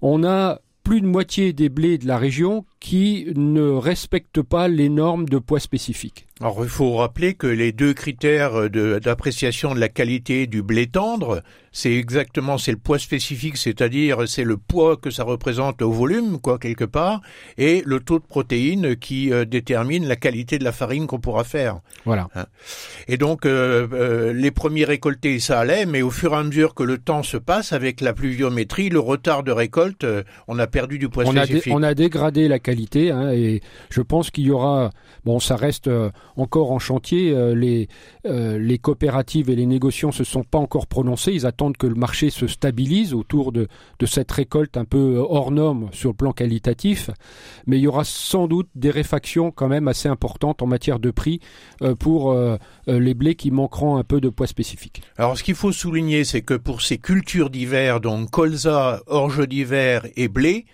on 0.02 0.24
a 0.24 0.60
plus 0.84 1.02
de 1.02 1.08
moitié 1.08 1.52
des 1.52 1.70
blés 1.70 1.98
de 1.98 2.08
la 2.08 2.18
région 2.18 2.66
qui 2.80 3.28
ne 3.36 3.70
respectent 3.70 4.42
pas 4.42 4.68
les 4.68 4.90
normes 4.90 5.28
de 5.28 5.40
poids 5.40 5.60
spécifiques. 5.60 6.28
Alors 6.40 6.60
il 6.62 6.70
faut 6.70 6.96
rappeler 6.98 7.34
que 7.34 7.48
les 7.48 7.72
deux 7.72 7.94
critères 7.94 8.70
d'appréciation 8.70 9.74
de, 9.74 9.80
la 9.80 9.90
qualité 9.90 10.46
du 10.46 10.62
blé 10.62 10.86
tendre, 10.86 11.42
c'est 11.72 11.94
exactement 11.94 12.60
c'est 12.60 12.72
le 12.72 12.78
poids 12.78 13.00
spécifique, 13.00 13.58
c'est-à-dire 13.58 14.28
c'est 14.28 14.44
le 14.44 14.58
poids 14.58 14.98
que 14.98 15.10
ça 15.10 15.24
représente 15.24 15.82
au 15.82 15.92
volume, 15.92 16.40
quoi 16.40 16.60
quelque 16.60 16.84
part, 16.84 17.22
et 17.58 17.82
le 17.86 18.00
taux 18.00 18.20
de 18.20 18.24
protéines 18.24 18.96
qui 18.96 19.34
euh, 19.34 19.46
détermine 19.46 20.08
la 20.08 20.16
qualité 20.16 20.60
de 20.60 20.64
la 20.64 20.72
farine 20.72 21.08
qu'on 21.08 21.20
pourra 21.20 21.44
faire. 21.44 21.80
Voilà. 22.06 22.28
Hein. 22.36 22.46
Et 23.08 23.18
donc 23.18 23.46
euh, 23.48 23.88
euh, 23.92 24.32
les 24.32 24.52
premiers 24.52 24.86
récoltés 24.86 25.40
ça 25.40 25.60
allait, 25.60 25.88
mais 25.88 26.04
au 26.04 26.12
fur 26.12 26.34
et 26.34 26.38
à 26.38 26.44
mesure 26.44 26.76
que 26.76 26.84
le 26.84 27.00
temps 27.00 27.24
se 27.24 27.38
passe, 27.38 27.74
avec 27.74 28.00
la 28.02 28.14
pluviométrie, 28.14 28.90
le 28.90 29.00
retard 29.00 29.42
de 29.42 29.52
récolte, 29.52 30.06
on 30.48 30.60
a 30.60 30.68
perdu 30.68 31.00
du 31.00 31.10
poids 31.10 31.26
spécifique. 31.26 31.74
on 31.76 31.82
a 31.82 31.96
dégradé 31.96 32.48
la 32.48 32.60
qualité, 32.68 33.12
hein, 33.12 33.32
et 33.32 33.62
je 33.90 34.02
pense 34.02 34.30
qu'il 34.30 34.46
y 34.46 34.52
aura, 34.52 34.92
bon, 35.24 35.40
ça 35.40 35.56
reste 35.56 35.90
encore 36.36 36.72
en 36.72 36.80
chantier. 36.80 37.32
Euh, 37.32 37.56
les, 37.56 37.88
euh, 38.26 38.58
les 38.58 38.78
coopératives 38.78 39.50
et 39.50 39.56
les 39.56 39.66
négociants 39.66 40.12
se 40.12 40.24
sont 40.24 40.44
pas 40.44 40.58
encore 40.58 40.88
prononcés. 40.88 41.32
Ils 41.32 41.46
attendent 41.46 41.78
que 41.78 41.88
le 41.88 41.96
marché 41.96 42.30
se 42.30 42.48
stabilise 42.48 43.14
autour 43.14 43.52
de, 43.52 43.68
de 44.00 44.06
cette 44.06 44.32
récolte 44.32 44.78
un 44.78 44.86
peu 44.86 45.18
hors 45.18 45.52
norme 45.52 45.90
sur 45.92 46.12
le 46.12 46.16
plan 46.16 46.32
qualitatif. 46.34 47.10
Mais 47.66 47.78
il 47.78 47.82
y 47.82 47.88
aura 47.88 48.04
sans 48.04 48.48
doute 48.48 48.70
des 48.76 48.92
réfactions 48.92 49.52
quand 49.52 49.68
même 49.68 49.88
assez 49.88 50.10
importantes 50.10 50.62
en 50.62 50.68
matière 50.68 51.00
de 51.00 51.12
prix 51.12 51.40
euh, 51.82 51.96
pour 51.96 52.36
les 52.88 53.14
blés 53.14 53.36
qui 53.36 53.52
manqueront 53.52 53.98
un 53.98 54.04
peu 54.04 54.22
de 54.22 54.30
poids 54.30 54.48
spécifique. 54.48 55.02
Alors 55.18 55.38
ce 55.38 55.44
qu'il 55.44 55.56
faut 55.56 55.72
souligner, 55.72 56.24
c'est 56.24 56.42
que 56.42 56.54
pour 56.54 56.82
ces 56.82 56.98
cultures 56.98 57.50
d'hiver, 57.50 58.00
donc 58.00 58.30
colza, 58.30 59.02
orge 59.08 59.48
d'hiver 59.48 60.06
et 60.16 60.28
blé, 60.28 60.66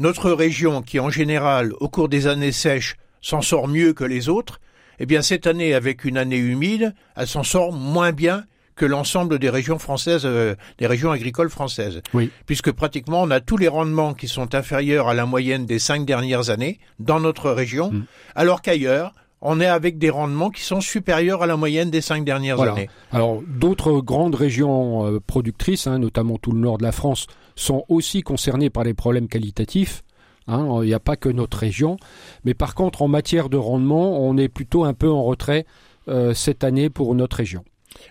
notre 0.00 0.32
région, 0.32 0.82
qui 0.82 0.98
en 0.98 1.10
général, 1.10 1.72
au 1.78 1.88
cours 1.88 2.08
des 2.08 2.26
années 2.26 2.52
sèches, 2.52 2.96
s'en 3.20 3.42
sort 3.42 3.68
mieux 3.68 3.92
que 3.92 4.04
les 4.04 4.28
autres, 4.30 4.58
eh 4.98 5.06
bien 5.06 5.22
cette 5.22 5.46
année, 5.46 5.74
avec 5.74 6.04
une 6.04 6.16
année 6.16 6.38
humide, 6.38 6.94
elle 7.16 7.26
s'en 7.26 7.42
sort 7.42 7.72
moins 7.72 8.12
bien 8.12 8.44
que 8.76 8.86
l'ensemble 8.86 9.38
des 9.38 9.50
régions 9.50 9.78
françaises, 9.78 10.22
euh, 10.24 10.54
des 10.78 10.86
régions 10.86 11.10
agricoles 11.10 11.50
françaises. 11.50 12.00
Oui. 12.14 12.30
Puisque 12.46 12.72
pratiquement 12.72 13.22
on 13.22 13.30
a 13.30 13.40
tous 13.40 13.58
les 13.58 13.68
rendements 13.68 14.14
qui 14.14 14.26
sont 14.26 14.54
inférieurs 14.54 15.08
à 15.08 15.14
la 15.14 15.26
moyenne 15.26 15.66
des 15.66 15.78
cinq 15.78 16.06
dernières 16.06 16.48
années 16.48 16.80
dans 16.98 17.20
notre 17.20 17.50
région, 17.50 17.92
mm. 17.92 18.04
alors 18.34 18.62
qu'ailleurs, 18.62 19.12
on 19.42 19.60
est 19.60 19.66
avec 19.66 19.98
des 19.98 20.10
rendements 20.10 20.50
qui 20.50 20.62
sont 20.62 20.80
supérieurs 20.80 21.42
à 21.42 21.46
la 21.46 21.56
moyenne 21.56 21.90
des 21.90 22.00
cinq 22.00 22.24
dernières 22.24 22.60
années. 22.60 22.90
Alors 23.10 23.40
d'autres 23.46 24.00
grandes 24.00 24.34
régions 24.34 25.06
euh, 25.06 25.20
productrices, 25.20 25.86
hein, 25.86 25.98
notamment 25.98 26.36
tout 26.36 26.52
le 26.52 26.60
nord 26.60 26.78
de 26.78 26.82
la 26.82 26.92
France, 26.92 27.26
sont 27.56 27.84
aussi 27.88 28.22
concernées 28.22 28.70
par 28.70 28.84
les 28.84 28.94
problèmes 28.94 29.28
qualitatifs. 29.28 30.02
Hein, 30.46 30.80
il 30.82 30.86
n'y 30.86 30.94
a 30.94 31.00
pas 31.00 31.16
que 31.16 31.28
notre 31.28 31.58
région. 31.58 31.96
Mais 32.44 32.54
par 32.54 32.74
contre, 32.74 33.02
en 33.02 33.08
matière 33.08 33.48
de 33.48 33.56
rendement, 33.56 34.20
on 34.20 34.36
est 34.36 34.48
plutôt 34.48 34.84
un 34.84 34.94
peu 34.94 35.08
en 35.08 35.22
retrait 35.22 35.64
euh, 36.08 36.34
cette 36.34 36.64
année 36.64 36.90
pour 36.90 37.14
notre 37.14 37.36
région. 37.36 37.64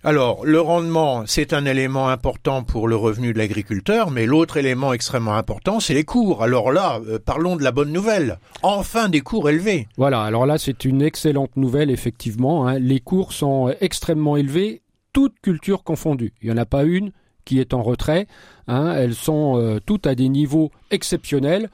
Alors, 0.04 0.46
le 0.46 0.62
rendement, 0.62 1.24
c'est 1.26 1.54
un 1.54 1.66
élément 1.66 2.10
important 2.10 2.64
pour 2.64 2.88
le 2.88 2.96
revenu 2.96 3.34
de 3.34 3.38
l'agriculteur, 3.38 4.12
mais 4.12 4.26
l'autre 4.26 4.58
élément 4.58 4.94
extrêmement 4.94 5.36
important, 5.36 5.80
c'est 5.80 5.94
les 5.94 6.06
cours. 6.06 6.42
Alors 6.42 6.72
là, 6.72 7.00
euh, 7.08 7.20
parlons 7.24 7.56
de 7.56 7.64
la 7.64 7.72
bonne 7.72 7.92
nouvelle. 7.92 8.40
Enfin 8.64 9.10
des 9.10 9.22
cours 9.22 9.50
élevés. 9.50 9.88
Voilà, 9.98 10.22
alors 10.22 10.46
là, 10.46 10.58
c'est 10.58 10.86
une 10.86 11.02
excellente 11.02 11.56
nouvelle, 11.58 11.92
effectivement. 11.92 12.68
Hein. 12.68 12.80
Les 12.80 13.00
cours 13.00 13.34
sont 13.34 13.74
extrêmement 13.82 14.38
élevés, 14.38 14.82
toutes 15.14 15.40
cultures 15.42 15.84
confondues. 15.84 16.34
Il 16.42 16.50
n'y 16.50 16.54
en 16.54 16.62
a 16.62 16.66
pas 16.66 16.84
une 16.84 17.12
qui 17.44 17.60
est 17.60 17.74
en 17.74 17.82
retrait. 17.82 18.28
Hein. 18.68 18.94
Elles 18.96 19.16
sont 19.16 19.58
euh, 19.58 19.80
toutes 19.86 20.08
à 20.08 20.16
des 20.16 20.30
niveaux 20.30 20.72
exceptionnels. 20.92 21.70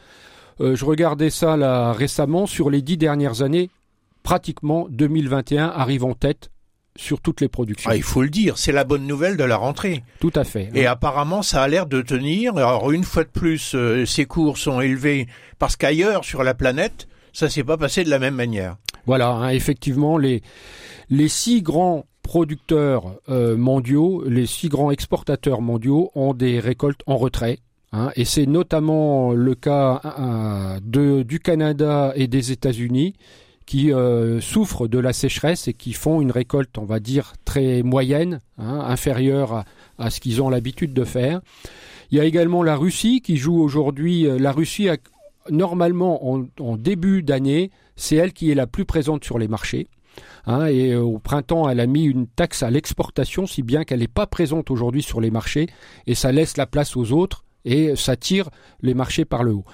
Euh, 0.61 0.75
je 0.75 0.85
regardais 0.85 1.29
ça 1.29 1.91
récemment 1.91 2.45
sur 2.45 2.69
les 2.69 2.81
dix 2.81 2.97
dernières 2.97 3.41
années. 3.41 3.69
Pratiquement 4.23 4.87
2021 4.89 5.67
arrive 5.67 6.05
en 6.05 6.13
tête 6.13 6.49
sur 6.95 7.19
toutes 7.21 7.41
les 7.41 7.49
productions. 7.49 7.89
Ah, 7.91 7.95
il 7.95 8.03
faut 8.03 8.21
le 8.21 8.29
dire, 8.29 8.57
c'est 8.57 8.71
la 8.71 8.83
bonne 8.83 9.05
nouvelle 9.05 9.37
de 9.37 9.43
la 9.43 9.57
rentrée. 9.57 10.03
Tout 10.19 10.31
à 10.35 10.43
fait. 10.43 10.69
Et 10.73 10.85
apparemment, 10.85 11.41
ça 11.41 11.61
a 11.61 11.67
l'air 11.67 11.85
de 11.85 12.01
tenir. 12.01 12.55
Alors, 12.57 12.91
une 12.91 13.03
fois 13.03 13.23
de 13.23 13.29
plus, 13.29 13.73
euh, 13.75 14.05
ces 14.05 14.25
cours 14.25 14.57
sont 14.57 14.79
élevés 14.81 15.27
parce 15.59 15.75
qu'ailleurs, 15.75 16.23
sur 16.23 16.43
la 16.43 16.53
planète, 16.53 17.07
ça 17.33 17.49
s'est 17.49 17.63
pas 17.63 17.77
passé 17.77 18.03
de 18.03 18.09
la 18.09 18.19
même 18.19 18.35
manière. 18.35 18.77
Voilà, 19.05 19.29
hein, 19.29 19.49
effectivement, 19.49 20.17
les, 20.17 20.41
les 21.09 21.27
six 21.27 21.61
grands 21.61 22.05
producteurs 22.23 23.19
euh, 23.29 23.55
mondiaux, 23.55 24.23
les 24.27 24.47
six 24.47 24.69
grands 24.69 24.89
exportateurs 24.89 25.61
mondiaux 25.61 26.11
ont 26.15 26.33
des 26.33 26.59
récoltes 26.59 27.01
en 27.05 27.17
retrait. 27.17 27.59
Hein, 27.91 28.11
et 28.15 28.25
c'est 28.25 28.45
notamment 28.45 29.31
le 29.31 29.53
cas 29.53 30.01
euh, 30.19 30.79
de, 30.81 31.23
du 31.23 31.39
Canada 31.39 32.13
et 32.15 32.27
des 32.27 32.51
États-Unis 32.51 33.13
qui 33.65 33.91
euh, 33.91 34.39
souffrent 34.41 34.87
de 34.87 34.99
la 34.99 35.13
sécheresse 35.13 35.67
et 35.67 35.73
qui 35.73 35.93
font 35.93 36.21
une 36.21 36.31
récolte, 36.31 36.77
on 36.77 36.85
va 36.85 36.99
dire, 36.99 37.33
très 37.45 37.81
moyenne, 37.83 38.39
hein, 38.57 38.81
inférieure 38.87 39.63
à, 39.97 40.09
ce 40.09 40.19
qu'ils 40.19 40.41
ont 40.41 40.49
l'habitude 40.49 40.93
de 40.93 41.03
faire. 41.03 41.41
Il 42.11 42.17
y 42.17 42.21
a 42.21 42.25
également 42.25 42.61
la 42.61 42.75
Russie 42.75 43.21
qui 43.21 43.37
joue 43.37 43.59
aujourd'hui. 43.59 44.27
Euh, 44.27 44.37
la 44.37 44.51
Russie, 44.51 44.89
a, 44.89 44.97
normalement, 45.49 46.23
en, 46.59 46.77
début 46.77 47.23
d'année, 47.23 47.71
c'est 47.95 48.15
elle 48.15 48.33
qui 48.33 48.51
est 48.51 48.55
la 48.55 48.67
plus 48.67 48.85
présente 48.85 49.23
sur 49.23 49.39
les 49.39 49.47
marchés. 49.47 49.87
Hein, 50.45 50.67
et 50.67 50.95
au 50.95 51.17
printemps, 51.17 51.67
elle 51.67 51.79
a 51.79 51.87
mis 51.87 52.03
une 52.03 52.27
taxe 52.27 52.61
à 52.61 52.69
l'exportation, 52.69 53.47
si 53.47 53.63
bien 53.63 53.83
qu'elle 53.83 53.99
n'est 53.99 54.07
pas 54.07 54.27
présente 54.27 54.69
aujourd'hui 54.69 55.01
sur 55.01 55.19
les 55.19 55.31
marchés, 55.31 55.67
et 56.05 56.15
ça 56.15 56.31
laisse 56.31 56.55
la 56.55 56.67
place 56.67 56.95
aux 56.95 57.11
autres 57.11 57.43
et 57.65 57.95
ça 57.95 58.15
tire 58.15 58.49
les 58.81 58.93
marchés 58.93 59.25
par 59.25 59.43
le 59.43 59.53
haut. 59.53 59.65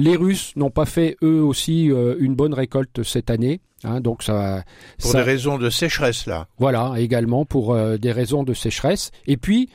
Les 0.00 0.16
Russes 0.16 0.54
n'ont 0.56 0.70
pas 0.70 0.86
fait 0.86 1.16
eux 1.22 1.42
aussi 1.42 1.90
euh, 1.90 2.16
une 2.18 2.34
bonne 2.34 2.54
récolte 2.54 3.02
cette 3.02 3.28
année, 3.28 3.60
hein, 3.84 4.00
donc 4.00 4.22
ça. 4.22 4.64
Pour 4.98 5.12
des 5.12 5.20
raisons 5.20 5.58
de 5.58 5.68
sécheresse 5.68 6.26
là. 6.26 6.46
Voilà, 6.58 6.94
également 6.96 7.44
pour 7.44 7.74
euh, 7.74 7.98
des 7.98 8.10
raisons 8.10 8.42
de 8.42 8.54
sécheresse. 8.54 9.10
Et 9.26 9.36
puis 9.36 9.68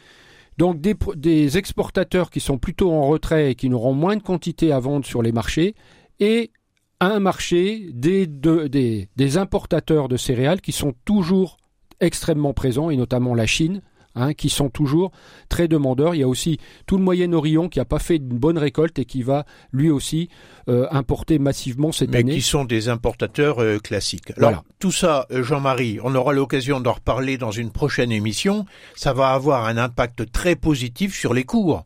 donc 0.57 0.81
des, 0.81 0.95
des, 1.15 1.59
exportateurs 1.59 2.31
qui 2.31 2.39
sont 2.39 2.57
plutôt 2.57 2.91
en 2.91 3.07
retrait 3.07 3.51
et 3.51 3.55
qui 3.55 3.69
n'auront 3.69 3.93
moins 3.93 4.15
de 4.15 4.23
quantité 4.23 4.71
à 4.71 4.79
vendre 4.79 5.05
sur 5.05 5.21
les 5.21 5.31
marchés 5.31 5.75
et 6.19 6.51
un 6.99 7.19
marché 7.19 7.89
des, 7.93 8.25
des, 8.25 9.09
des 9.15 9.37
importateurs 9.37 10.07
de 10.07 10.17
céréales 10.17 10.61
qui 10.61 10.71
sont 10.71 10.93
toujours 11.05 11.57
extrêmement 11.99 12.53
présents 12.53 12.89
et 12.89 12.97
notamment 12.97 13.35
la 13.35 13.45
Chine 13.45 13.81
Hein, 14.17 14.33
qui 14.33 14.49
sont 14.49 14.69
toujours 14.69 15.11
très 15.49 15.67
demandeurs. 15.67 16.15
Il 16.15 16.19
y 16.19 16.23
a 16.23 16.27
aussi 16.27 16.57
tout 16.87 16.97
le 16.97 17.03
Moyen-Orient 17.03 17.67
qui 17.67 17.79
n'a 17.79 17.85
pas 17.85 17.99
fait 17.99 18.15
une 18.15 18.29
bonne 18.29 18.57
récolte 18.57 18.97
et 18.97 19.03
qui 19.03 19.23
va 19.23 19.45
lui 19.73 19.89
aussi 19.89 20.29
euh, 20.69 20.87
importer 20.89 21.37
massivement 21.37 21.91
cette 21.91 22.15
année. 22.15 22.23
Mais 22.23 22.35
qui 22.35 22.41
sont 22.41 22.63
des 22.63 22.87
importateurs 22.87 23.61
euh, 23.61 23.77
classiques. 23.77 24.31
Alors 24.37 24.63
tout 24.79 24.93
ça, 24.93 25.25
euh, 25.31 25.43
Jean-Marie, 25.43 25.99
on 26.01 26.15
aura 26.15 26.31
l'occasion 26.31 26.79
d'en 26.79 26.93
reparler 26.93 27.37
dans 27.37 27.51
une 27.51 27.71
prochaine 27.71 28.13
émission. 28.13 28.65
Ça 28.95 29.11
va 29.11 29.31
avoir 29.31 29.65
un 29.65 29.75
impact 29.75 30.31
très 30.31 30.55
positif 30.55 31.13
sur 31.13 31.33
les 31.33 31.43
cours. 31.43 31.83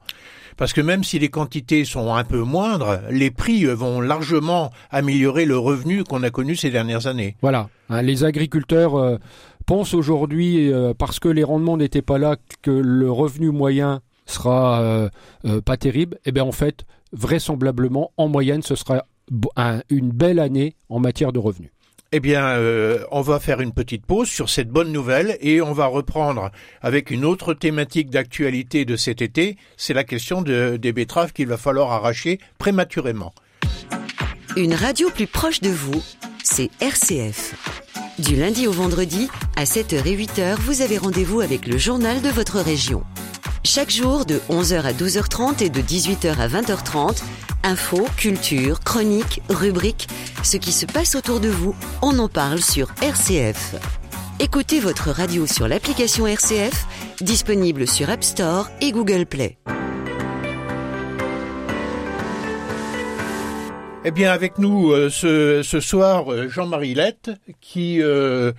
Parce 0.56 0.72
que 0.72 0.82
même 0.82 1.04
si 1.04 1.18
les 1.18 1.30
quantités 1.30 1.84
sont 1.84 2.14
un 2.14 2.24
peu 2.24 2.44
moindres, 2.44 3.00
les 3.10 3.32
prix 3.32 3.66
vont 3.66 4.02
largement 4.02 4.72
améliorer 4.92 5.46
le 5.46 5.58
revenu 5.58 6.04
qu'on 6.04 6.22
a 6.22 6.30
connu 6.30 6.56
ces 6.56 6.70
dernières 6.70 7.08
années. 7.08 7.38
Voilà. 7.42 7.70
Hein, 7.90 8.04
les 8.04 8.24
agriculteurs 8.24 9.18
pense 9.70 9.94
aujourd'hui, 9.94 10.74
euh, 10.74 10.96
parce 10.98 11.20
que 11.20 11.28
les 11.28 11.44
rendements 11.44 11.78
n'étaient 11.78 12.02
pas 12.02 12.18
là, 12.18 12.38
que 12.64 12.72
le 12.72 13.12
revenu 13.12 13.52
moyen 13.52 14.02
sera 14.26 14.82
euh, 14.82 15.10
euh, 15.46 15.62
pas 15.62 15.78
terrible, 15.78 16.16
et 16.26 16.30
eh 16.30 16.32
bien 16.32 16.44
en 16.44 16.52
fait, 16.52 16.88
vraisemblablement, 17.14 18.12
en 18.18 18.30
moyenne, 18.30 18.64
ce 18.64 18.74
sera 18.74 19.06
une 19.92 20.10
belle 20.10 20.40
année 20.40 20.76
en 20.90 20.98
matière 20.98 21.32
de 21.32 21.38
revenus. 21.38 21.70
Eh 22.12 22.20
bien, 22.20 22.58
on 23.12 23.22
va 23.22 23.40
faire 23.40 23.62
une 23.62 23.72
petite 23.72 24.08
pause 24.08 24.28
sur 24.28 24.50
cette 24.50 24.70
bonne 24.70 24.92
nouvelle 24.92 25.38
et 25.40 25.62
on 25.62 25.74
va 25.74 25.86
reprendre 25.86 26.50
avec 26.82 27.12
une 27.12 27.24
autre 27.24 27.54
thématique 27.54 28.10
d'actualité 28.10 28.86
de 28.86 28.96
cet 28.96 29.22
été. 29.22 29.56
C'est 29.78 29.94
la 29.94 30.04
question 30.04 30.42
des 30.42 30.92
betteraves 30.94 31.32
qu'il 31.32 31.46
va 31.46 31.58
falloir 31.58 31.92
arracher 31.92 32.40
prématurément. 32.58 33.36
Une 34.58 34.74
radio 34.74 35.12
plus 35.12 35.28
proche 35.28 35.62
de 35.62 35.70
vous, 35.70 36.02
c'est 36.44 36.72
RCF. 36.82 37.54
Du 38.20 38.36
lundi 38.36 38.68
au 38.68 38.74
vendredi, 38.74 39.30
à 39.56 39.64
7h 39.64 40.06
et 40.06 40.18
8h, 40.18 40.56
vous 40.60 40.82
avez 40.82 40.98
rendez-vous 40.98 41.40
avec 41.40 41.66
le 41.66 41.78
journal 41.78 42.22
de 42.22 42.28
votre 42.28 42.60
région. 42.60 43.02
Chaque 43.64 43.90
jour, 43.90 44.26
de 44.26 44.42
11h 44.50 44.82
à 44.82 44.92
12h30 44.92 45.64
et 45.64 45.70
de 45.70 45.80
18h 45.80 46.38
à 46.38 46.50
20h30, 46.50 47.22
infos, 47.64 48.06
culture, 48.18 48.82
chroniques, 48.82 49.42
rubriques, 49.48 50.10
ce 50.44 50.58
qui 50.58 50.74
se 50.74 50.86
passe 50.86 51.16
autour 51.16 51.40
de 51.40 51.48
vous, 51.48 51.74
on 52.02 52.20
en 52.20 52.28
parle 52.28 52.62
sur 52.62 52.90
RCF. 53.02 53.76
Écoutez 54.42 54.82
votre 54.82 55.12
radio 55.12 55.48
sur 55.48 55.70
l'application 55.70 56.28
RCF, 56.28 56.88
disponible 57.22 57.88
sur 57.88 58.10
App 58.10 58.26
Store 58.26 58.70
et 58.82 58.92
Google 58.92 59.28
Play. 59.28 59.58
Eh 64.06 64.12
bien, 64.12 64.32
avec 64.32 64.58
nous 64.60 64.92
euh, 64.94 65.10
ce, 65.10 65.62
ce, 65.62 65.82
soir, 65.82 66.32
euh, 66.32 66.48
Jean-Marie 66.48 66.94
Lette, 66.94 67.32
qui 67.60 68.02
euh, 68.02 68.54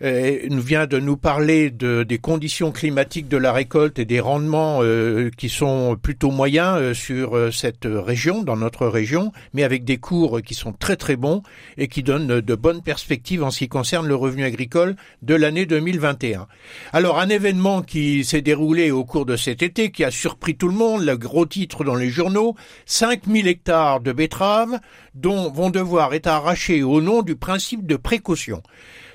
vient 0.00 0.86
de 0.86 0.98
nous 0.98 1.16
parler 1.16 1.70
de, 1.70 2.02
des 2.02 2.18
conditions 2.18 2.70
climatiques 2.70 3.28
de 3.28 3.36
la 3.36 3.52
récolte 3.52 3.98
et 3.98 4.04
des 4.04 4.20
rendements 4.20 4.80
euh, 4.82 5.30
qui 5.36 5.48
sont 5.48 5.96
plutôt 6.00 6.30
moyens 6.30 6.76
euh, 6.78 6.94
sur 6.94 7.36
euh, 7.36 7.50
cette 7.50 7.86
région, 7.86 8.42
dans 8.42 8.56
notre 8.56 8.86
région, 8.86 9.32
mais 9.54 9.64
avec 9.64 9.84
des 9.84 9.96
cours 9.96 10.42
qui 10.42 10.54
sont 10.54 10.72
très 10.72 10.96
très 10.96 11.16
bons 11.16 11.42
et 11.78 11.88
qui 11.88 12.02
donnent 12.02 12.40
de 12.40 12.54
bonnes 12.54 12.82
perspectives 12.82 13.42
en 13.42 13.50
ce 13.50 13.58
qui 13.58 13.68
concerne 13.68 14.06
le 14.06 14.14
revenu 14.14 14.44
agricole 14.44 14.96
de 15.22 15.34
l'année 15.34 15.64
2021. 15.64 16.46
Alors 16.92 17.18
un 17.18 17.28
événement 17.28 17.82
qui 17.82 18.24
s'est 18.24 18.42
déroulé 18.42 18.90
au 18.90 19.04
cours 19.04 19.24
de 19.24 19.36
cet 19.36 19.62
été, 19.62 19.90
qui 19.90 20.04
a 20.04 20.10
surpris 20.10 20.56
tout 20.56 20.68
le 20.68 20.74
monde, 20.74 21.04
le 21.04 21.16
gros 21.16 21.46
titre 21.46 21.84
dans 21.84 21.94
les 21.94 22.10
journaux, 22.10 22.54
5000 22.84 23.48
hectares 23.48 24.00
de 24.00 24.12
betteraves 24.12 24.78
dont 25.14 25.50
vont 25.50 25.70
devoir 25.70 26.12
être 26.12 26.26
arrachés 26.26 26.82
au 26.82 27.00
nom 27.00 27.22
du 27.22 27.36
principe 27.36 27.86
de 27.86 27.96
précaution. 27.96 28.62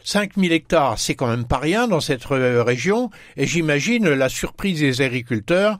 5000 0.03 0.51
hectares, 0.51 0.99
c'est 0.99 1.15
quand 1.15 1.27
même 1.27 1.45
pas 1.45 1.57
rien 1.57 1.87
dans 1.87 1.99
cette 1.99 2.29
euh, 2.31 2.63
région, 2.63 3.09
et 3.37 3.45
j'imagine 3.45 4.09
la 4.09 4.29
surprise 4.29 4.79
des 4.79 5.01
agriculteurs 5.01 5.77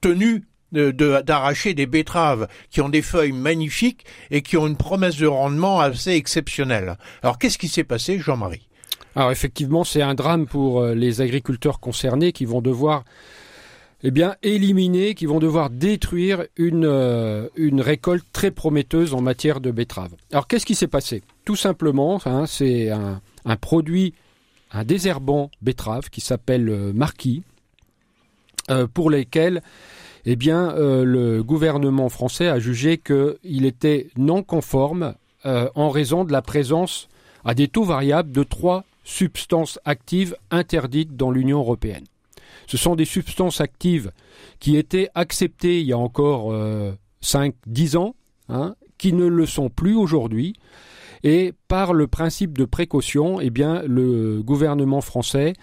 tenus 0.00 0.42
d'arracher 0.72 1.74
des 1.74 1.86
betteraves 1.86 2.48
qui 2.70 2.80
ont 2.80 2.88
des 2.88 3.02
feuilles 3.02 3.32
magnifiques 3.32 4.06
et 4.30 4.40
qui 4.40 4.56
ont 4.56 4.66
une 4.66 4.76
promesse 4.76 5.16
de 5.16 5.26
rendement 5.26 5.80
assez 5.80 6.12
exceptionnelle. 6.12 6.96
Alors 7.22 7.38
qu'est-ce 7.38 7.58
qui 7.58 7.68
s'est 7.68 7.84
passé, 7.84 8.18
Jean-Marie? 8.18 8.68
Alors 9.14 9.30
effectivement, 9.30 9.84
c'est 9.84 10.00
un 10.00 10.14
drame 10.14 10.46
pour 10.46 10.80
euh, 10.80 10.94
les 10.94 11.20
agriculteurs 11.20 11.80
concernés 11.80 12.32
qui 12.32 12.46
vont 12.46 12.62
devoir 12.62 13.04
eh 14.04 14.10
bien, 14.10 14.34
éliminer, 14.42 15.14
qui 15.14 15.26
vont 15.26 15.38
devoir 15.38 15.70
détruire 15.70 16.44
une, 16.56 16.84
euh, 16.84 17.48
une 17.56 17.80
récolte 17.80 18.24
très 18.32 18.50
prometteuse 18.50 19.14
en 19.14 19.20
matière 19.20 19.60
de 19.60 19.70
betteraves. 19.70 20.14
Alors 20.32 20.48
qu'est-ce 20.48 20.66
qui 20.66 20.74
s'est 20.74 20.88
passé? 20.88 21.22
Tout 21.44 21.56
simplement, 21.56 22.20
hein, 22.26 22.46
c'est 22.46 22.90
un, 22.90 23.20
produit, 23.56 24.14
un 24.72 24.84
désherbant 24.84 25.50
betterave 25.60 26.10
qui 26.10 26.20
s'appelle 26.20 26.68
euh, 26.68 26.92
Marquis, 26.92 27.44
euh, 28.70 28.86
pour 28.92 29.10
lesquels 29.10 29.62
eh 30.24 30.36
bien, 30.36 30.72
le 30.76 31.42
gouvernement 31.42 32.08
français 32.08 32.46
a 32.46 32.60
jugé 32.60 32.96
qu'il 32.96 33.66
était 33.66 34.06
non 34.16 34.44
conforme 34.44 35.16
en 35.44 35.90
raison 35.90 36.24
de 36.24 36.30
la 36.30 36.42
présence 36.42 37.08
à 37.44 37.54
des 37.54 37.66
taux 37.66 37.82
variables 37.82 38.30
de 38.30 38.44
trois 38.44 38.84
substances 39.02 39.80
actives 39.84 40.36
interdites 40.52 41.16
dans 41.16 41.32
l'Union 41.32 41.58
européenne. 41.58 42.04
Ce 42.66 42.76
sont 42.76 42.94
des 42.96 43.04
substances 43.04 43.60
actives 43.60 44.12
qui 44.60 44.76
étaient 44.76 45.08
acceptées 45.14 45.80
il 45.80 45.86
y 45.86 45.92
a 45.92 45.98
encore 45.98 46.52
5-10 47.22 47.96
ans, 47.96 48.14
hein, 48.48 48.74
qui 48.98 49.12
ne 49.12 49.26
le 49.26 49.46
sont 49.46 49.68
plus 49.68 49.94
aujourd'hui, 49.94 50.54
et 51.24 51.52
par 51.68 51.92
le 51.92 52.06
principe 52.06 52.58
de 52.58 52.64
précaution, 52.64 53.40
eh 53.40 53.50
le 53.50 54.42
gouvernement 54.42 55.00
français 55.00 55.54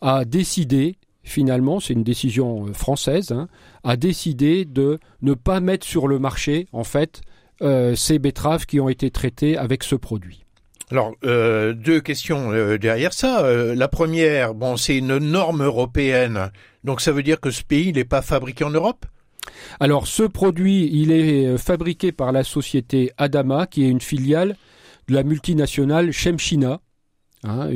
a 0.00 0.24
décidé, 0.24 0.96
finalement, 1.22 1.80
c'est 1.80 1.92
une 1.92 2.02
décision 2.02 2.66
euh, 2.66 2.72
française, 2.72 3.30
hein, 3.30 3.48
a 3.84 3.96
décidé 3.96 4.64
de 4.64 4.98
ne 5.20 5.34
pas 5.34 5.60
mettre 5.60 5.86
sur 5.86 6.08
le 6.08 6.18
marché, 6.18 6.66
en 6.72 6.84
fait, 6.84 7.20
euh, 7.60 7.94
ces 7.94 8.18
betteraves 8.18 8.66
qui 8.66 8.80
ont 8.80 8.88
été 8.88 9.10
traitées 9.10 9.56
avec 9.56 9.84
ce 9.84 9.94
produit. 9.94 10.44
Alors, 10.90 11.14
euh, 11.24 11.72
deux 11.72 12.00
questions 12.00 12.50
derrière 12.76 13.12
ça. 13.12 13.46
la 13.74 13.88
première, 13.88 14.54
bon, 14.54 14.76
c'est 14.76 14.98
une 14.98 15.18
norme 15.18 15.62
européenne, 15.62 16.50
donc 16.84 17.00
ça 17.00 17.12
veut 17.12 17.22
dire 17.22 17.40
que 17.40 17.50
ce 17.50 17.62
pays 17.62 17.92
n'est 17.92 18.04
pas 18.04 18.22
fabriqué 18.22 18.64
en 18.64 18.70
Europe? 18.70 19.06
Alors 19.80 20.06
ce 20.06 20.22
produit, 20.22 20.88
il 20.92 21.10
est 21.10 21.56
fabriqué 21.58 22.12
par 22.12 22.30
la 22.30 22.44
société 22.44 23.10
Adama, 23.16 23.66
qui 23.66 23.84
est 23.84 23.88
une 23.88 24.00
filiale 24.00 24.56
de 25.08 25.14
la 25.14 25.22
multinationale 25.22 26.12
Chemchina, 26.12 26.80
hein, 27.44 27.68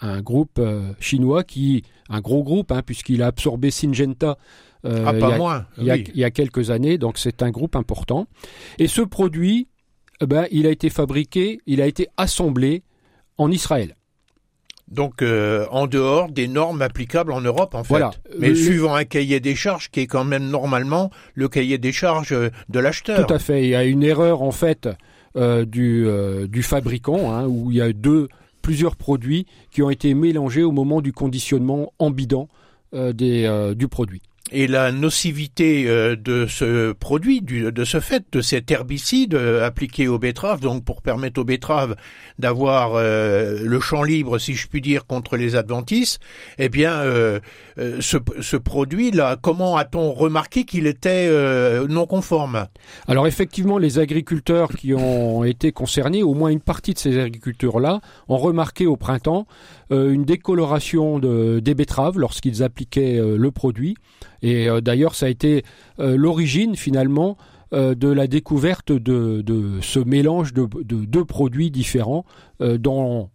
un, 0.00 0.20
groupe 0.20 0.58
euh, 0.58 0.92
chinois 1.00 1.44
qui, 1.44 1.82
un 2.08 2.20
gros 2.20 2.42
groupe, 2.42 2.72
hein, 2.72 2.82
puisqu'il 2.84 3.22
a 3.22 3.26
absorbé 3.26 3.70
Syngenta 3.70 4.38
euh, 4.84 5.04
ah, 5.06 5.66
il, 5.78 5.84
y 5.84 6.24
a, 6.24 6.30
quelques 6.30 6.70
années, 6.70 6.98
donc 6.98 7.16
c'est 7.16 7.42
un 7.42 7.50
groupe 7.50 7.76
important. 7.76 8.26
Et 8.78 8.88
ce 8.88 9.00
produit, 9.00 9.68
eh 10.22 10.26
ben, 10.26 10.46
il 10.50 10.66
a 10.66 10.70
été 10.70 10.88
fabriqué, 10.88 11.60
il 11.66 11.82
a 11.82 11.86
été 11.86 12.08
assemblé 12.16 12.82
en 13.38 13.50
Israël. 13.50 13.96
Donc 14.88 15.22
euh, 15.22 15.66
en 15.70 15.86
dehors 15.86 16.30
des 16.30 16.48
normes 16.48 16.82
applicables 16.82 17.32
en 17.32 17.40
Europe 17.40 17.74
en 17.74 17.82
fait. 17.82 17.88
Voilà. 17.88 18.10
Mais 18.38 18.54
suivant 18.54 18.94
un 18.94 19.04
cahier 19.04 19.40
des 19.40 19.54
charges 19.54 19.90
qui 19.90 20.00
est 20.00 20.06
quand 20.06 20.24
même 20.24 20.48
normalement 20.48 21.10
le 21.34 21.48
cahier 21.48 21.78
des 21.78 21.92
charges 21.92 22.34
de 22.68 22.78
l'acheteur. 22.78 23.26
Tout 23.26 23.34
à 23.34 23.38
fait. 23.38 23.62
Il 23.62 23.70
y 23.70 23.74
a 23.74 23.84
une 23.84 24.02
erreur 24.02 24.42
en 24.42 24.52
fait 24.52 24.88
euh, 25.34 25.64
du, 25.64 26.06
euh, 26.06 26.46
du, 26.46 26.62
fabricant, 26.62 27.32
hein, 27.32 27.46
où 27.46 27.70
il 27.70 27.78
y 27.78 27.80
a 27.80 27.90
deux, 27.94 28.28
plusieurs 28.60 28.96
produits 28.96 29.46
qui 29.70 29.82
ont 29.82 29.88
été 29.88 30.12
mélangés 30.12 30.62
au 30.62 30.72
moment 30.72 31.00
du 31.00 31.14
conditionnement 31.14 31.94
en 31.98 32.10
bidon 32.10 32.48
euh, 32.92 33.14
des, 33.14 33.72
du 33.74 33.88
produit 33.88 34.20
et 34.52 34.66
la 34.66 34.92
nocivité 34.92 35.88
euh, 35.88 36.14
de 36.14 36.46
ce 36.46 36.92
produit, 36.92 37.40
de 37.40 37.84
ce 37.84 38.00
fait, 38.00 38.24
de 38.32 38.40
cet 38.40 38.70
herbicide 38.70 39.34
euh, 39.34 39.66
appliqué 39.66 40.08
aux 40.08 40.18
betteraves, 40.18 40.60
donc 40.60 40.84
pour 40.84 41.02
permettre 41.02 41.40
aux 41.40 41.44
betteraves 41.44 41.96
d'avoir 42.38 42.92
euh, 42.94 43.60
le 43.62 43.80
champ 43.80 44.02
libre, 44.02 44.38
si 44.38 44.54
je 44.54 44.68
puis 44.68 44.80
dire, 44.80 45.06
contre 45.06 45.36
les 45.36 45.56
adventices, 45.56 46.18
eh 46.58 46.68
bien, 46.68 47.02
ce, 47.76 48.18
ce 48.40 48.56
produit-là, 48.56 49.36
comment 49.40 49.76
a-t-on 49.76 50.12
remarqué 50.12 50.64
qu'il 50.64 50.86
était 50.86 51.30
non 51.88 52.06
conforme? 52.06 52.66
Alors 53.06 53.26
effectivement, 53.26 53.78
les 53.78 53.98
agriculteurs 53.98 54.70
qui 54.70 54.94
ont 54.94 55.44
été 55.44 55.72
concernés, 55.72 56.22
au 56.22 56.34
moins 56.34 56.50
une 56.50 56.60
partie 56.60 56.92
de 56.92 56.98
ces 56.98 57.18
agriculteurs-là, 57.18 58.00
ont 58.28 58.38
remarqué 58.38 58.86
au 58.86 58.96
printemps 58.96 59.46
une 59.92 60.24
décoloration 60.24 61.18
de, 61.18 61.60
des 61.60 61.74
betteraves 61.74 62.18
lorsqu'ils 62.18 62.62
appliquaient 62.62 63.20
le 63.20 63.50
produit. 63.50 63.96
Et 64.42 64.68
euh, 64.68 64.80
d'ailleurs, 64.80 65.14
ça 65.14 65.26
a 65.26 65.28
été 65.28 65.64
euh, 65.98 66.16
l'origine 66.16 66.76
finalement 66.76 67.36
euh, 67.72 67.94
de 67.94 68.08
la 68.08 68.26
découverte 68.26 68.92
de, 68.92 69.78
ce 69.80 69.98
mélange 70.00 70.52
de 70.52 70.66
deux 70.84 71.24
produits 71.24 71.70
différents 71.70 72.24
dans 72.60 73.30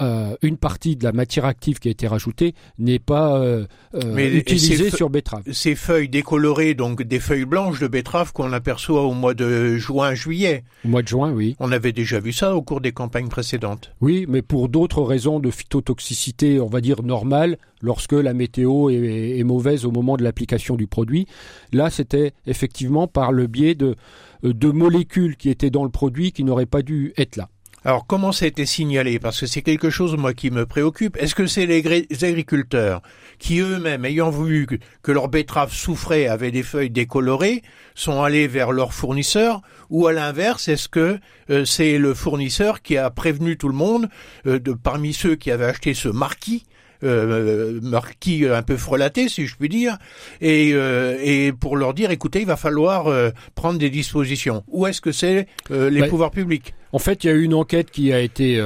euh, 0.00 0.36
une 0.42 0.56
partie 0.56 0.96
de 0.96 1.04
la 1.04 1.12
matière 1.12 1.44
active 1.44 1.78
qui 1.78 1.88
a 1.88 1.90
été 1.90 2.06
rajoutée 2.06 2.54
n'est 2.78 2.98
pas 2.98 3.38
euh, 3.38 3.66
euh, 3.94 4.36
utilisée 4.36 4.90
sur 4.90 5.10
betterave. 5.10 5.42
Ces 5.52 5.74
feuilles 5.74 6.08
décolorées, 6.08 6.74
donc 6.74 7.02
des 7.02 7.20
feuilles 7.20 7.44
blanches 7.44 7.80
de 7.80 7.86
betterave 7.86 8.32
qu'on 8.32 8.52
aperçoit 8.52 9.02
au 9.02 9.12
mois 9.12 9.34
de 9.34 9.76
juin-juillet. 9.76 10.64
Au 10.84 10.88
mois 10.88 11.02
de 11.02 11.08
juin, 11.08 11.32
oui. 11.32 11.56
On 11.60 11.70
avait 11.72 11.92
déjà 11.92 12.18
vu 12.20 12.32
ça 12.32 12.54
au 12.54 12.62
cours 12.62 12.80
des 12.80 12.92
campagnes 12.92 13.28
précédentes. 13.28 13.92
Oui, 14.00 14.26
mais 14.28 14.42
pour 14.42 14.68
d'autres 14.68 15.02
raisons 15.02 15.38
de 15.38 15.50
phytotoxicité, 15.50 16.60
on 16.60 16.68
va 16.68 16.80
dire 16.80 17.02
normale, 17.02 17.58
lorsque 17.82 18.12
la 18.12 18.32
météo 18.32 18.90
est, 18.90 19.38
est 19.38 19.44
mauvaise 19.44 19.84
au 19.84 19.90
moment 19.90 20.16
de 20.16 20.22
l'application 20.22 20.76
du 20.76 20.86
produit. 20.86 21.26
Là, 21.72 21.90
c'était 21.90 22.32
effectivement 22.46 23.06
par 23.06 23.32
le 23.32 23.46
biais 23.46 23.74
de, 23.74 23.96
de 24.42 24.70
molécules 24.70 25.36
qui 25.36 25.50
étaient 25.50 25.70
dans 25.70 25.84
le 25.84 25.90
produit 25.90 26.32
qui 26.32 26.44
n'auraient 26.44 26.66
pas 26.66 26.82
dû 26.82 27.12
être 27.16 27.36
là. 27.36 27.48
Alors 27.82 28.06
comment 28.06 28.30
ça 28.30 28.44
a 28.44 28.48
été 28.48 28.66
signalé? 28.66 29.18
Parce 29.18 29.40
que 29.40 29.46
c'est 29.46 29.62
quelque 29.62 29.88
chose 29.88 30.14
moi 30.14 30.34
qui 30.34 30.50
me 30.50 30.66
préoccupe. 30.66 31.16
Est-ce 31.16 31.34
que 31.34 31.46
c'est 31.46 31.64
les 31.64 32.24
agriculteurs 32.24 33.00
qui 33.38 33.60
eux-mêmes, 33.60 34.04
ayant 34.04 34.28
vu 34.28 34.66
que 35.02 35.12
leurs 35.12 35.28
betteraves 35.28 35.72
souffraient, 35.72 36.26
avaient 36.26 36.50
des 36.50 36.62
feuilles 36.62 36.90
décolorées, 36.90 37.62
sont 37.94 38.22
allés 38.22 38.48
vers 38.48 38.72
leur 38.72 38.92
fournisseur 38.92 39.62
Ou 39.88 40.06
à 40.06 40.12
l'inverse, 40.12 40.68
est-ce 40.68 40.90
que 40.90 41.18
euh, 41.48 41.64
c'est 41.64 41.96
le 41.96 42.12
fournisseur 42.12 42.82
qui 42.82 42.98
a 42.98 43.08
prévenu 43.08 43.56
tout 43.56 43.68
le 43.68 43.74
monde, 43.74 44.10
euh, 44.46 44.58
de, 44.58 44.72
parmi 44.74 45.14
ceux 45.14 45.36
qui 45.36 45.50
avaient 45.50 45.64
acheté 45.64 45.94
ce 45.94 46.08
marquis, 46.08 46.66
euh, 47.02 47.80
marquis 47.82 48.46
un 48.46 48.62
peu 48.62 48.76
frelaté, 48.76 49.28
si 49.28 49.46
je 49.46 49.56
puis 49.56 49.70
dire, 49.70 49.96
et, 50.40 50.72
euh, 50.74 51.18
et 51.22 51.52
pour 51.52 51.76
leur 51.76 51.94
dire, 51.94 52.10
écoutez, 52.10 52.40
il 52.40 52.46
va 52.46 52.56
falloir 52.56 53.06
euh, 53.06 53.30
prendre 53.54 53.78
des 53.78 53.88
dispositions. 53.88 54.64
Où 54.68 54.86
est-ce 54.86 55.00
que 55.00 55.12
c'est 55.12 55.46
les 55.70 56.06
pouvoirs 56.08 56.30
publics? 56.30 56.74
En 56.92 56.98
fait, 56.98 57.24
il 57.24 57.28
y 57.28 57.30
a 57.30 57.32
eu 57.34 57.42
une 57.42 57.54
enquête 57.54 57.90
qui 57.90 58.12
a 58.12 58.20
été 58.20 58.60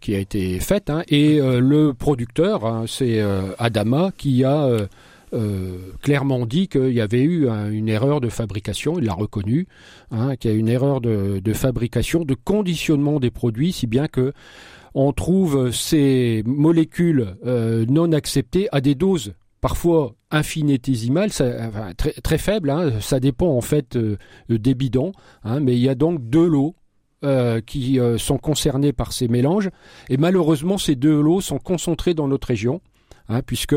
qui 0.00 0.14
a 0.14 0.18
été 0.18 0.60
faite, 0.60 0.90
hein, 0.90 1.02
et 1.08 1.40
le 1.40 1.92
producteur, 1.92 2.64
hein, 2.64 2.84
c'est 2.86 3.20
Adama, 3.58 4.12
qui 4.16 4.44
a 4.44 4.68
clairement 6.00 6.46
dit 6.46 6.68
qu'il 6.68 6.92
y 6.92 7.00
avait 7.00 7.22
eu 7.22 7.48
une 7.48 7.88
erreur 7.88 8.20
de 8.20 8.28
fabrication, 8.28 8.98
il 8.98 9.06
l'a 9.06 9.14
reconnu, 9.14 9.66
hein, 10.10 10.36
qu'il 10.36 10.52
y 10.52 10.54
a 10.54 10.56
une 10.56 10.68
erreur 10.68 11.00
de, 11.00 11.40
de, 11.42 11.52
fabrication, 11.52 12.24
de 12.24 12.34
conditionnement 12.34 13.18
des 13.18 13.30
produits, 13.30 13.72
si 13.72 13.86
bien 13.88 14.06
que 14.06 14.32
on 14.94 15.12
trouve 15.12 15.70
ces 15.72 16.42
molécules 16.46 17.36
euh, 17.44 17.84
non 17.88 18.12
acceptées 18.12 18.68
à 18.72 18.80
des 18.80 18.94
doses 18.94 19.34
parfois 19.60 20.14
infinitésimales, 20.30 21.30
très, 21.32 22.38
faibles, 22.38 22.70
hein. 22.70 23.00
ça 23.00 23.18
dépend 23.18 23.48
en 23.48 23.62
fait 23.62 23.96
euh, 23.96 24.18
des 24.48 24.74
bidons, 24.74 25.12
hein. 25.42 25.60
mais 25.60 25.72
il 25.72 25.78
y 25.80 25.88
a 25.88 25.94
donc 25.94 26.28
deux 26.28 26.46
lots 26.46 26.74
euh, 27.24 27.62
qui 27.62 27.98
sont 28.18 28.36
concernés 28.36 28.92
par 28.92 29.12
ces 29.12 29.26
mélanges, 29.26 29.70
et 30.10 30.18
malheureusement 30.18 30.76
ces 30.76 30.96
deux 30.96 31.20
lots 31.20 31.40
sont 31.40 31.58
concentrés 31.58 32.12
dans 32.12 32.28
notre 32.28 32.48
région, 32.48 32.82
hein, 33.28 33.42
puisque 33.42 33.76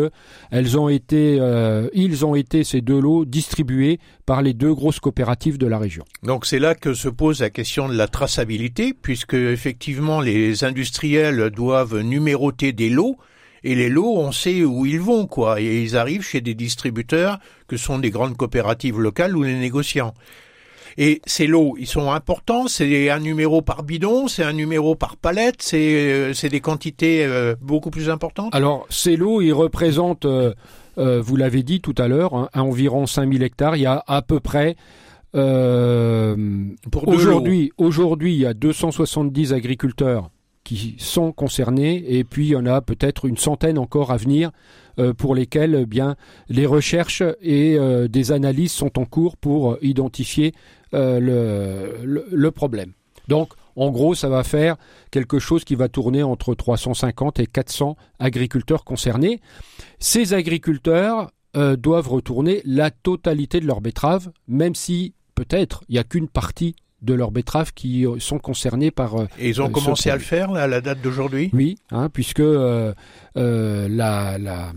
elles 0.51 0.77
ont 0.77 0.89
été, 0.89 1.38
euh, 1.39 1.89
ils 1.93 2.25
ont 2.25 2.36
été 2.36 2.63
ces 2.63 2.81
deux 2.81 2.99
lots 2.99 3.25
distribués 3.25 3.99
par 4.25 4.41
les 4.41 4.53
deux 4.53 4.73
grosses 4.73 4.99
coopératives 4.99 5.57
de 5.57 5.67
la 5.67 5.77
région. 5.77 6.03
Donc 6.23 6.45
c'est 6.45 6.60
là 6.60 6.75
que 6.75 6.93
se 6.93 7.10
pose 7.10 7.41
la 7.41 7.49
question 7.49 7.88
de 7.89 7.95
la 7.95 8.07
traçabilité, 8.07 8.93
puisque 8.93 9.36
effectivement 9.36 10.21
les 10.21 10.63
industriels 10.63 11.49
doivent 11.49 12.01
numéroter 12.01 12.73
des 12.73 12.89
lots. 12.89 13.17
Et 13.63 13.75
les 13.75 13.89
lots, 13.89 14.15
on 14.17 14.31
sait 14.31 14.63
où 14.63 14.86
ils 14.86 15.01
vont, 15.01 15.25
quoi. 15.25 15.60
Et 15.60 15.81
ils 15.81 15.97
arrivent 15.97 16.21
chez 16.21 16.41
des 16.41 16.53
distributeurs 16.53 17.39
que 17.67 17.75
sont 17.75 17.97
des 17.97 18.12
grandes 18.12 18.38
coopératives 18.38 18.99
locales 18.99 19.36
ou 19.36 19.43
les 19.43 19.55
négociants. 19.55 20.13
Et 20.97 21.21
ces 21.25 21.45
lots, 21.45 21.75
ils 21.79 21.86
sont 21.86 22.12
importants. 22.12 22.67
C'est 22.67 23.10
un 23.10 23.19
numéro 23.19 23.62
par 23.62 23.83
bidon, 23.83 24.27
c'est 24.27 24.43
un 24.43 24.53
numéro 24.53 24.95
par 24.95 25.15
palette, 25.15 25.62
c'est 25.62 25.77
euh, 25.77 26.33
c'est 26.33 26.49
des 26.49 26.60
quantités 26.60 27.23
euh, 27.23 27.55
beaucoup 27.62 27.91
plus 27.91 28.10
importantes? 28.10 28.53
Alors 28.55 28.88
ces 28.89 29.15
lots, 29.15 29.41
ils 29.41 29.53
représentent, 29.53 30.25
euh, 30.25 30.53
vous 30.95 31.36
l'avez 31.36 31.62
dit 31.62 31.81
tout 31.81 31.95
à 31.97 32.07
l'heure, 32.07 32.33
hein, 32.33 32.49
environ 32.55 33.05
5000 33.05 33.43
hectares. 33.43 33.75
Il 33.75 33.83
y 33.83 33.86
a 33.86 34.03
à 34.07 34.23
peu 34.23 34.39
près 34.39 34.75
aujourd'hui, 37.05 37.71
aujourd'hui, 37.77 38.33
il 38.33 38.39
y 38.39 38.45
a 38.47 38.55
270 38.55 39.53
agriculteurs 39.53 40.31
qui 40.67 40.95
sont 40.97 41.31
concernés 41.31 42.03
et 42.10 42.25
puis 42.25 42.47
il 42.47 42.49
y 42.49 42.55
en 42.57 42.65
a 42.65 42.81
peut-être 42.81 43.23
une 43.23 43.38
centaine 43.38 43.77
encore 43.77 44.12
à 44.12 44.17
venir 44.17 44.51
euh, 44.99 45.13
pour 45.13 45.33
lesquels 45.33 45.77
eh 45.83 45.86
bien 45.86 46.17
les 46.49 46.65
recherches 46.65 47.23
et 47.41 47.77
euh, 47.79 48.10
des 48.10 48.33
analyses 48.33 48.73
sont 48.73 48.99
en 48.99 49.05
cours 49.05 49.38
pour 49.38 49.77
identifier 49.81 50.53
euh, 50.93 51.19
le, 52.04 52.26
le, 52.32 52.52
problème. 52.52 52.93
Donc 53.28 53.54
en 53.76 53.91
gros, 53.91 54.15
ça 54.15 54.30
va 54.30 54.43
faire 54.43 54.78
quelque 55.12 55.39
chose 55.39 55.63
qui 55.63 55.76
va 55.76 55.89
tourner 55.89 56.23
entre 56.23 56.56
350 56.56 57.39
et 57.39 57.47
400 57.47 57.95
agriculteurs 58.19 58.84
concernés. 58.84 59.41
Ces 60.00 60.34
agriculteurs 60.34 61.32
doivent 61.80 62.10
retourner 62.10 62.62
la 62.65 62.91
totalité 62.91 63.60
de 63.60 63.65
leurs 63.65 63.82
betteraves, 63.82 64.30
même 64.47 64.76
si 64.76 65.15
peut-être 65.34 65.84
il 65.89 65.93
n'y 65.93 66.00
a 66.00 66.04
qu'une 66.04 66.28
partie 66.28 66.76
de 67.02 67.13
leurs 67.13 67.32
betteraves 67.32 67.73
qui 67.73 68.06
sont 68.19 68.39
concernés 68.39 68.91
par. 68.91 69.15
Et 69.39 69.50
ils 69.50 69.62
ont 69.62 69.69
commencé 69.69 70.10
à 70.10 70.15
le 70.15 70.21
faire 70.21 70.52
à 70.52 70.67
la 70.67 70.82
date 70.82 71.02
d'aujourd'hui? 71.02 71.50
Oui, 71.54 71.78
hein, 71.91 72.10
puisque 72.10 72.39
euh, 72.39 72.93
euh, 73.38 73.88
la, 73.89 74.38
la 74.38 74.71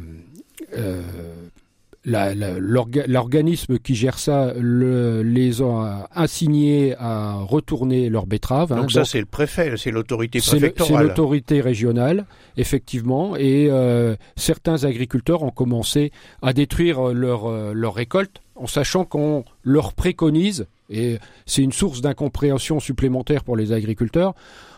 l'organisme 2.04 3.78
qui 3.78 3.94
gère 3.94 4.18
ça 4.18 4.54
le, 4.58 5.22
les 5.22 5.60
a 5.62 6.08
assignés 6.12 6.94
à 6.98 7.34
retourner 7.34 8.08
leurs 8.08 8.26
betteraves. 8.26 8.72
Hein. 8.72 8.76
Donc 8.76 8.92
ça 8.92 9.04
c'est 9.04 9.20
le 9.20 9.26
préfet, 9.26 9.74
c'est 9.76 9.90
l'autorité 9.90 10.40
préfectorale. 10.40 11.02
C'est 11.02 11.08
l'autorité 11.08 11.60
régionale, 11.60 12.24
effectivement, 12.56 13.36
et 13.36 13.68
euh, 13.70 14.16
certains 14.36 14.84
agriculteurs 14.84 15.42
ont 15.42 15.50
commencé 15.50 16.12
à 16.42 16.52
détruire 16.52 17.08
leur, 17.08 17.74
leur 17.74 17.94
récolte 17.94 18.40
en 18.56 18.66
sachant 18.66 19.04
qu'on 19.04 19.44
leur 19.62 19.94
préconise, 19.94 20.66
et 20.90 21.18
c'est 21.46 21.62
une 21.62 21.72
source 21.72 22.00
d'incompréhension 22.02 22.78
supplémentaire 22.78 23.42
pour 23.42 23.56
les 23.56 23.72
agriculteurs, 23.72 24.34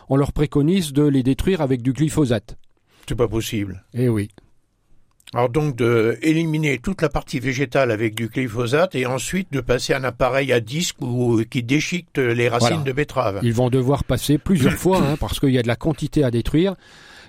on 0.09 0.15
leur 0.15 0.31
préconise 0.31 0.93
de 0.93 1.03
les 1.03 1.23
détruire 1.23 1.61
avec 1.61 1.81
du 1.81 1.93
glyphosate. 1.93 2.57
C'est 3.07 3.15
pas 3.15 3.27
possible. 3.27 3.83
Eh 3.93 4.07
oui. 4.07 4.29
Alors 5.33 5.49
donc 5.49 5.75
de 5.75 6.17
éliminer 6.21 6.77
toute 6.77 7.01
la 7.01 7.09
partie 7.09 7.39
végétale 7.39 7.89
avec 7.91 8.13
du 8.13 8.27
glyphosate 8.27 8.93
et 8.93 9.07
ensuite 9.07 9.51
de 9.51 9.61
passer 9.61 9.93
un 9.93 10.03
appareil 10.03 10.53
à 10.53 10.59
disque 10.59 11.01
ou, 11.01 11.41
qui 11.49 11.63
déchiquette 11.63 12.19
les 12.19 12.49
racines 12.49 12.83
de 12.83 12.91
betterave. 12.91 13.39
Ils 13.41 13.53
vont 13.53 13.69
devoir 13.69 14.03
passer 14.03 14.37
plusieurs 14.37 14.73
fois 14.77 14.99
hein, 14.99 15.17
parce 15.19 15.39
qu'il 15.39 15.49
y 15.49 15.57
a 15.57 15.63
de 15.63 15.67
la 15.67 15.75
quantité 15.75 16.23
à 16.23 16.29
détruire. 16.29 16.75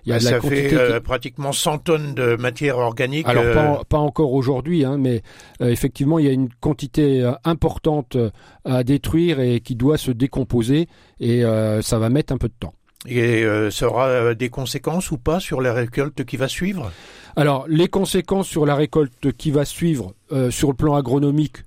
Il 0.04 0.10
y 0.10 0.12
a 0.12 0.16
bah, 0.16 0.20
ça 0.20 0.40
fait 0.42 0.74
euh, 0.74 1.00
pratiquement 1.00 1.52
100 1.52 1.78
tonnes 1.78 2.14
de 2.14 2.36
matière 2.36 2.76
organique. 2.76 3.26
Alors 3.26 3.54
pas, 3.54 3.72
euh, 3.72 3.84
pas, 3.88 3.98
encore 3.98 4.34
aujourd'hui, 4.34 4.84
hein, 4.84 4.98
mais 4.98 5.22
euh, 5.62 5.70
effectivement 5.70 6.18
il 6.18 6.26
y 6.26 6.28
a 6.28 6.32
une 6.32 6.50
quantité 6.60 7.32
importante 7.44 8.18
à 8.66 8.84
détruire 8.84 9.40
et 9.40 9.60
qui 9.60 9.76
doit 9.76 9.96
se 9.96 10.10
décomposer 10.10 10.88
et 11.20 11.42
ça 11.80 11.98
va 11.98 12.10
mettre 12.10 12.34
un 12.34 12.38
peu 12.38 12.48
de 12.48 12.54
temps. 12.58 12.74
Et 13.06 13.44
ça 13.70 13.86
aura 13.86 14.34
des 14.34 14.48
conséquences 14.48 15.10
ou 15.10 15.18
pas 15.18 15.40
sur 15.40 15.60
la 15.60 15.72
récolte 15.72 16.24
qui 16.24 16.36
va 16.36 16.48
suivre? 16.48 16.90
Alors, 17.36 17.66
les 17.68 17.88
conséquences 17.88 18.46
sur 18.46 18.64
la 18.64 18.76
récolte 18.76 19.32
qui 19.32 19.50
va 19.50 19.64
suivre 19.64 20.14
euh, 20.30 20.50
sur 20.50 20.68
le 20.68 20.74
plan 20.74 20.94
agronomique, 20.94 21.58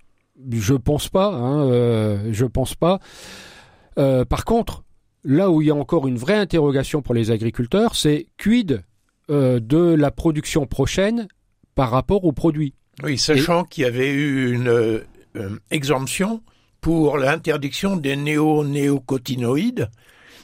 je 0.50 0.74
pense 0.74 1.10
pas. 1.10 1.28
Hein, 1.28 1.70
euh, 1.70 2.30
je 2.32 2.46
pense 2.46 2.74
pas. 2.74 3.00
Euh, 3.98 4.24
par 4.24 4.46
contre, 4.46 4.84
là 5.26 5.52
où 5.52 5.62
il 5.62 5.68
y 5.68 5.72
a 5.72 5.76
encore 5.76 6.08
une 6.08 6.18
vraie 6.18 6.38
interrogation 6.38 7.02
pour 7.02 7.14
les 7.14 7.32
agriculteurs, 7.32 7.96
c'est 7.96 8.28
quid 8.38 8.84
de 9.30 9.94
la 9.94 10.10
production 10.10 10.68
prochaine 10.68 11.28
par 11.76 11.92
rapport 11.92 12.24
aux 12.24 12.32
produits? 12.32 12.74
Oui, 13.04 13.18
sachant 13.18 13.66
qu'il 13.66 13.84
y 13.84 13.86
avait 13.86 14.10
eu 14.10 14.54
une 14.54 15.04
exemption 15.70 16.42
pour 16.80 17.18
l'interdiction 17.18 17.98
des 17.98 18.16
néo-néocotinoïdes. 18.16 19.90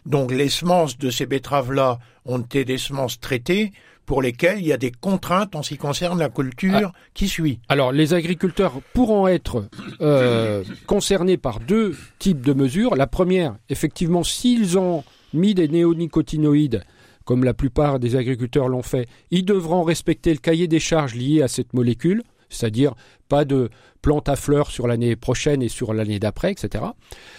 Donc 0.06 0.32
les 0.32 0.50
semences 0.50 0.98
de 0.98 1.10
ces 1.10 1.26
betteraves-là 1.26 2.00
ont 2.26 2.40
été 2.40 2.66
des 2.66 2.78
semences 2.78 3.20
traitées 3.20 3.72
pour 4.06 4.22
lesquels 4.22 4.60
il 4.60 4.68
y 4.68 4.74
a 4.74 4.78
des 4.78 4.92
contraintes 4.92 5.56
en 5.56 5.64
ce 5.64 5.70
qui 5.70 5.78
concerne 5.78 6.20
la 6.20 6.30
culture 6.30 6.92
ah. 6.94 7.00
qui 7.14 7.28
suit. 7.28 7.60
Alors, 7.70 7.92
les 7.92 8.14
agriculteurs 8.14 8.82
pourront 8.94 9.28
être 9.28 9.66
euh, 10.02 10.64
concernés 10.88 11.38
par 11.38 11.60
deux 11.60 11.96
types 12.20 12.42
de 12.42 12.54
mesures. 12.54 12.96
La 12.96 13.08
première, 13.08 13.56
effectivement, 13.70 14.24
s'ils 14.24 14.78
ont 14.78 15.04
mis 15.34 15.54
des 15.54 15.68
néonicotinoïdes, 15.68 16.84
comme 17.26 17.44
la 17.46 17.54
plupart 17.54 18.00
des 18.00 18.16
agriculteurs 18.16 18.68
l'ont 18.68 18.84
fait, 18.84 19.08
ils 19.32 19.46
devront 19.46 19.84
respecter 19.84 20.32
le 20.32 20.40
cahier 20.40 20.68
des 20.68 20.80
charges 20.80 21.16
lié 21.16 21.42
à 21.42 21.48
cette 21.48 21.74
molécule, 21.74 22.24
c'est-à-dire 22.50 22.94
pas 23.30 23.46
de 23.46 23.70
plantes 24.02 24.28
à 24.28 24.36
fleurs 24.36 24.70
sur 24.70 24.88
l'année 24.88 25.16
prochaine 25.16 25.62
et 25.62 25.70
sur 25.70 25.94
l'année 25.94 26.20
d'après, 26.20 26.52
etc. 26.52 26.84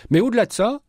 Mais 0.09 0.21
au-delà 0.21 0.47
de 0.47 0.53
ça, 0.53 0.81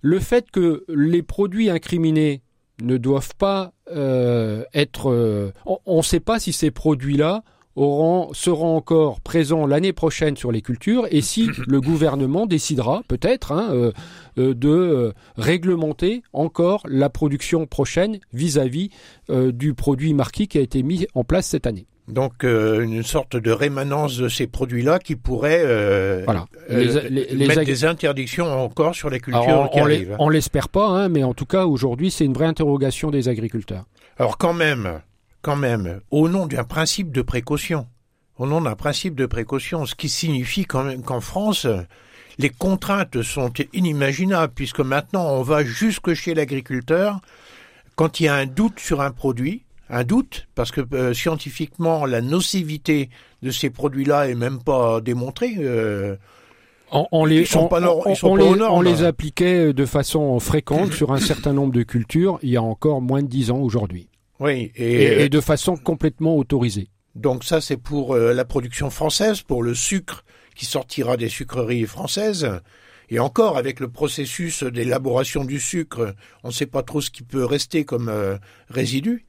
le 0.00 0.18
fait 0.18 0.50
que 0.50 0.84
les 0.88 1.22
produits 1.22 1.70
incriminés 1.70 2.42
ne 2.82 2.96
doivent 2.96 3.34
pas 3.36 3.72
euh, 3.90 4.64
être. 4.74 5.10
Euh, 5.10 5.52
on 5.86 5.98
ne 5.98 6.02
sait 6.02 6.20
pas 6.20 6.38
si 6.38 6.52
ces 6.52 6.70
produits-là 6.70 7.42
auront, 7.76 8.32
seront 8.32 8.76
encore 8.76 9.20
présents 9.20 9.66
l'année 9.66 9.92
prochaine 9.92 10.36
sur 10.36 10.50
les 10.52 10.62
cultures 10.62 11.06
et 11.10 11.20
si 11.20 11.48
le 11.66 11.80
gouvernement 11.80 12.46
décidera 12.46 13.02
peut-être 13.08 13.52
hein, 13.52 13.92
euh, 14.38 14.54
de 14.54 15.12
réglementer 15.36 16.22
encore 16.32 16.82
la 16.88 17.10
production 17.10 17.66
prochaine 17.66 18.18
vis-à-vis 18.32 18.90
du 19.28 19.74
produit 19.74 20.14
marquis 20.14 20.48
qui 20.48 20.58
a 20.58 20.62
été 20.62 20.82
mis 20.82 21.06
en 21.14 21.24
place 21.24 21.46
cette 21.46 21.66
année. 21.66 21.86
Donc 22.10 22.42
une 22.42 23.02
sorte 23.02 23.36
de 23.36 23.50
rémanence 23.50 24.16
de 24.16 24.28
ces 24.28 24.46
produits-là 24.46 24.98
qui 24.98 25.16
pourrait 25.16 26.24
voilà. 26.24 26.46
mettre 26.68 27.64
des 27.64 27.84
interdictions 27.84 28.46
encore 28.46 28.94
sur 28.94 29.10
les 29.10 29.20
cultures 29.20 29.68
qui 29.72 29.78
arrivent. 29.78 30.16
on 30.18 30.28
l'espère 30.28 30.68
pas, 30.68 30.88
hein, 30.88 31.08
mais 31.08 31.24
en 31.24 31.34
tout 31.34 31.46
cas 31.46 31.64
aujourd'hui 31.64 32.10
c'est 32.10 32.24
une 32.24 32.34
vraie 32.34 32.46
interrogation 32.46 33.10
des 33.10 33.28
agriculteurs. 33.28 33.84
Alors 34.18 34.38
quand 34.38 34.52
même, 34.52 35.00
quand 35.42 35.56
même, 35.56 36.00
au 36.10 36.28
nom 36.28 36.46
d'un 36.46 36.64
principe 36.64 37.12
de 37.12 37.22
précaution, 37.22 37.86
au 38.38 38.46
nom 38.46 38.60
d'un 38.60 38.74
principe 38.74 39.14
de 39.14 39.26
précaution, 39.26 39.86
ce 39.86 39.94
qui 39.94 40.08
signifie 40.08 40.64
quand 40.64 40.84
même 40.84 41.02
qu'en 41.02 41.20
France, 41.20 41.66
les 42.38 42.50
contraintes 42.50 43.22
sont 43.22 43.52
inimaginables, 43.72 44.52
puisque 44.54 44.80
maintenant 44.80 45.26
on 45.30 45.42
va 45.42 45.64
jusque 45.64 46.14
chez 46.14 46.34
l'agriculteur, 46.34 47.20
quand 47.96 48.20
il 48.20 48.24
y 48.24 48.28
a 48.28 48.34
un 48.34 48.46
doute 48.46 48.80
sur 48.80 49.00
un 49.00 49.10
produit, 49.10 49.64
un 49.90 50.04
doute, 50.04 50.46
parce 50.54 50.70
que 50.70 50.80
euh, 50.94 51.12
scientifiquement 51.12 52.06
la 52.06 52.20
nocivité 52.20 53.10
de 53.42 53.50
ces 53.50 53.70
produits-là 53.70 54.28
est 54.28 54.34
même 54.34 54.62
pas 54.62 55.00
démontrée. 55.00 55.54
Euh, 55.58 56.16
on, 56.92 57.24
les, 57.24 57.44
on, 57.56 59.04
appliquait 59.04 59.72
de 59.72 59.86
façon 59.86 60.40
fréquente 60.40 60.92
sur 60.92 61.12
un 61.12 61.20
certain 61.20 61.52
nombre 61.52 61.72
de 61.72 61.84
cultures 61.84 62.40
il 62.42 62.50
y 62.50 62.56
a 62.56 62.62
encore 62.62 63.00
moins 63.00 63.22
de 63.22 63.28
dix 63.28 63.50
ans 63.50 63.60
aujourd'hui. 63.60 64.08
Oui, 64.40 64.72
et, 64.74 65.28
de 65.28 65.40
façon 65.40 65.76
complètement 65.76 66.36
autorisée. 66.36 66.88
Donc 67.14 67.44
ça, 67.44 67.60
c'est 67.60 67.76
pour 67.76 68.14
euh, 68.14 68.32
la 68.32 68.44
production 68.44 68.90
française, 68.90 69.42
pour 69.42 69.62
le 69.62 69.74
sucre 69.74 70.24
qui 70.56 70.64
sortira 70.64 71.16
des 71.16 71.28
sucreries 71.28 71.86
françaises. 71.86 72.48
Et 73.10 73.18
encore, 73.18 73.58
avec 73.58 73.80
le 73.80 73.88
processus 73.88 74.62
d'élaboration 74.62 75.44
du 75.44 75.60
sucre, 75.60 76.14
on 76.44 76.48
ne 76.48 76.52
sait 76.52 76.66
pas 76.66 76.82
trop 76.82 77.00
ce 77.00 77.10
qui 77.10 77.22
peut 77.22 77.44
rester 77.44 77.84
comme 77.84 78.08
euh, 78.08 78.38
résidu. 78.68 79.26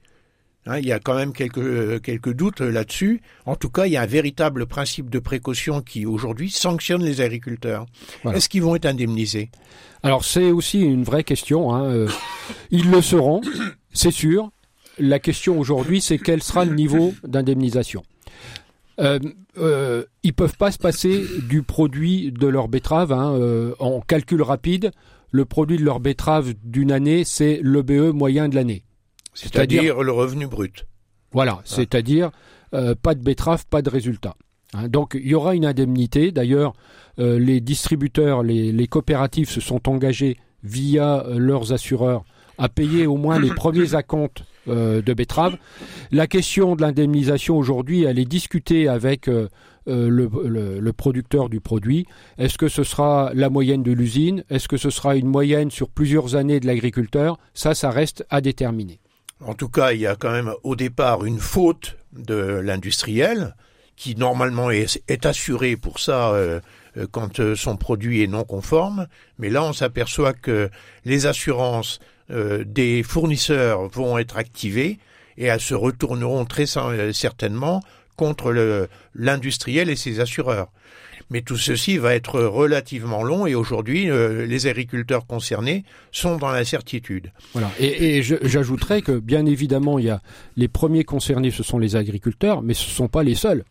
Hein, 0.68 0.78
il 0.78 0.86
y 0.86 0.92
a 0.92 1.00
quand 1.00 1.16
même 1.16 1.34
quelques, 1.34 1.58
euh, 1.58 2.00
quelques 2.00 2.34
doutes 2.34 2.62
là-dessus. 2.62 3.22
En 3.46 3.56
tout 3.56 3.70
cas, 3.70 3.88
il 3.88 3.94
y 3.94 3.98
a 3.98 4.02
un 4.02 4.08
véritable 4.08 4.68
principe 4.68 5.10
de 5.10 5.20
précaution 5.20 5.82
qui, 5.82 6.06
aujourd'hui, 6.06 6.52
sanctionne 6.52 7.04
les 7.04 7.22
agriculteurs. 7.22 7.86
Est-ce 8.32 8.48
qu'ils 8.48 8.62
vont 8.62 8.76
être 8.76 8.86
indemnisés? 8.86 9.50
Alors, 10.04 10.24
c'est 10.24 10.52
aussi 10.52 10.82
une 10.82 11.04
vraie 11.04 11.24
question. 11.24 11.74
Hein. 11.74 12.06
ils 12.70 12.90
le 12.90 13.02
seront, 13.02 13.42
c'est 13.94 14.12
sûr 14.12 14.52
la 15.00 15.20
question 15.20 15.60
aujourd'hui, 15.60 16.02
c'est 16.02 16.18
quel 16.18 16.44
sera 16.44 16.66
le 16.66 16.76
niveau 16.76 17.14
d'indemnisation. 17.24 18.04
Euh, 19.00 19.20
euh, 19.58 20.04
ils 20.24 20.34
peuvent 20.34 20.58
pas 20.58 20.72
se 20.72 20.78
passer 20.78 21.24
du 21.50 21.64
produit 21.64 22.32
de 22.32 22.48
leur 22.48 22.68
betterave 22.68 23.12
hein, 23.12 23.34
euh, 23.34 23.74
en 23.80 24.02
calcul 24.02 24.42
rapide. 24.42 24.92
Le 25.32 25.46
produit 25.46 25.78
de 25.78 25.84
leur 25.84 26.00
betterave 26.00 26.54
d'une 26.64 26.92
année, 26.92 27.24
c'est 27.24 27.60
l'EBE 27.64 28.14
moyen 28.14 28.50
de 28.50 28.56
l'année. 28.56 28.84
C'est-à-dire 29.34 30.02
le 30.02 30.12
revenu 30.12 30.48
brut. 30.48 30.86
Voilà, 31.32 31.62
c'est-à-dire 31.64 32.32
euh, 32.74 32.96
pas 33.02 33.16
de 33.16 33.24
betterave, 33.24 33.66
pas 33.70 33.82
de 33.82 33.90
résultat. 33.90 34.36
Hein, 34.74 34.88
donc 34.88 35.18
il 35.20 35.28
y 35.28 35.36
aura 35.36 35.56
une 35.56 35.66
indemnité. 35.66 36.32
D'ailleurs, 36.32 36.74
euh, 37.20 37.40
les 37.40 37.62
distributeurs, 37.62 38.44
les, 38.44 38.72
les, 38.72 38.88
coopératives 38.88 39.50
se 39.50 39.62
sont 39.62 39.90
engagés 39.90 40.38
via 40.64 41.26
euh, 41.26 41.38
leurs 41.38 41.74
assureurs 41.74 42.24
à 42.58 42.70
payer 42.70 43.08
au 43.08 43.18
moins 43.18 43.40
les 43.40 43.50
premiers 43.50 43.96
acomptes 43.96 44.44
euh, 44.68 45.02
de 45.02 45.14
betteraves. 45.14 45.58
La 46.12 46.28
question 46.28 46.76
de 46.76 46.82
l'indemnisation 46.82 47.58
aujourd'hui, 47.58 48.04
elle 48.04 48.20
est 48.20 48.26
discutée 48.26 48.88
avec 48.88 49.28
euh, 49.28 49.48
le, 49.88 50.30
le, 50.46 50.80
le, 50.80 50.94
producteur 50.94 51.50
du 51.50 51.60
produit. 51.60 52.06
Est-ce 52.38 52.60
que 52.60 52.68
ce 52.68 52.84
sera 52.84 53.32
la 53.34 53.50
moyenne 53.50 53.82
de 53.82 53.92
l'usine? 53.92 54.44
Est-ce 54.50 54.68
que 54.68 54.78
ce 54.78 54.92
sera 54.92 55.16
une 55.16 55.26
moyenne 55.28 55.72
sur 55.72 55.90
plusieurs 55.90 56.36
années 56.36 56.60
de 56.60 56.68
l'agriculteur? 56.68 57.40
Ça, 57.56 57.74
ça 57.74 57.90
reste 57.90 58.24
à 58.30 58.42
déterminer. 58.42 59.01
En 59.44 59.54
tout 59.54 59.70
cas, 59.70 59.92
il 59.92 60.00
y 60.00 60.08
a 60.08 60.16
quand 60.16 60.32
même 60.32 60.54
au 60.64 60.76
départ 60.76 61.26
une 61.26 61.40
faute 61.40 61.98
de 62.14 62.36
l'industriel 62.36 63.56
qui 63.96 64.16
normalement 64.16 64.72
est, 64.72 65.02
est, 65.08 65.26
assuré 65.26 65.76
pour 65.76 66.00
ça 66.00 66.32
euh, 66.32 66.60
quand 67.12 67.56
son 67.56 67.78
produit 67.78 68.24
est 68.24 68.28
non 68.28 68.44
conforme. 68.44 69.08
Mais 69.38 69.50
là, 69.50 69.64
on 69.64 69.74
s'aperçoit 69.74 70.34
que 70.34 70.70
les 71.06 71.26
assurances 71.26 72.00
euh, 72.30 72.64
des 72.66 73.04
fournisseurs 73.04 73.88
vont 73.90 74.18
être 74.18 74.38
activées 74.38 75.00
et 75.38 75.46
elles 75.46 75.62
se 75.62 75.74
retourneront 75.74 76.46
très 76.46 76.66
certainement 76.66 77.82
contre 78.16 78.88
l'industriel 79.16 79.90
et 79.90 79.96
ses 79.96 80.20
assureurs. 80.20 80.70
Mais 81.32 81.42
tout 81.42 81.58
ceci 81.58 81.98
va 81.98 82.14
être 82.14 82.42
relativement 82.42 83.24
long 83.24 83.48
et 83.48 83.56
aujourd'hui, 83.56 84.12
euh, 84.12 84.46
les 84.46 84.68
agriculteurs 84.68 85.26
concernés 85.26 85.86
sont 86.12 86.36
dans 86.36 86.52
l'incertitude. 86.52 87.32
Voilà. 87.54 87.72
Et, 87.80 88.18
et 88.18 88.22
j'ajouterais 88.22 89.02
que 89.02 89.18
bien 89.18 89.46
évidemment, 89.46 89.98
il 89.98 90.06
y 90.06 90.10
a 90.10 90.22
les 90.58 90.68
premiers 90.68 91.06
concernés, 91.06 91.50
ce 91.50 91.64
sont 91.64 91.80
les 91.80 91.96
agriculteurs, 91.96 92.62
mais 92.62 92.74
ce 92.74 92.86
ne 92.86 92.92
sont 92.92 93.08
pas 93.08 93.24
les 93.24 93.36
seuls. 93.36 93.64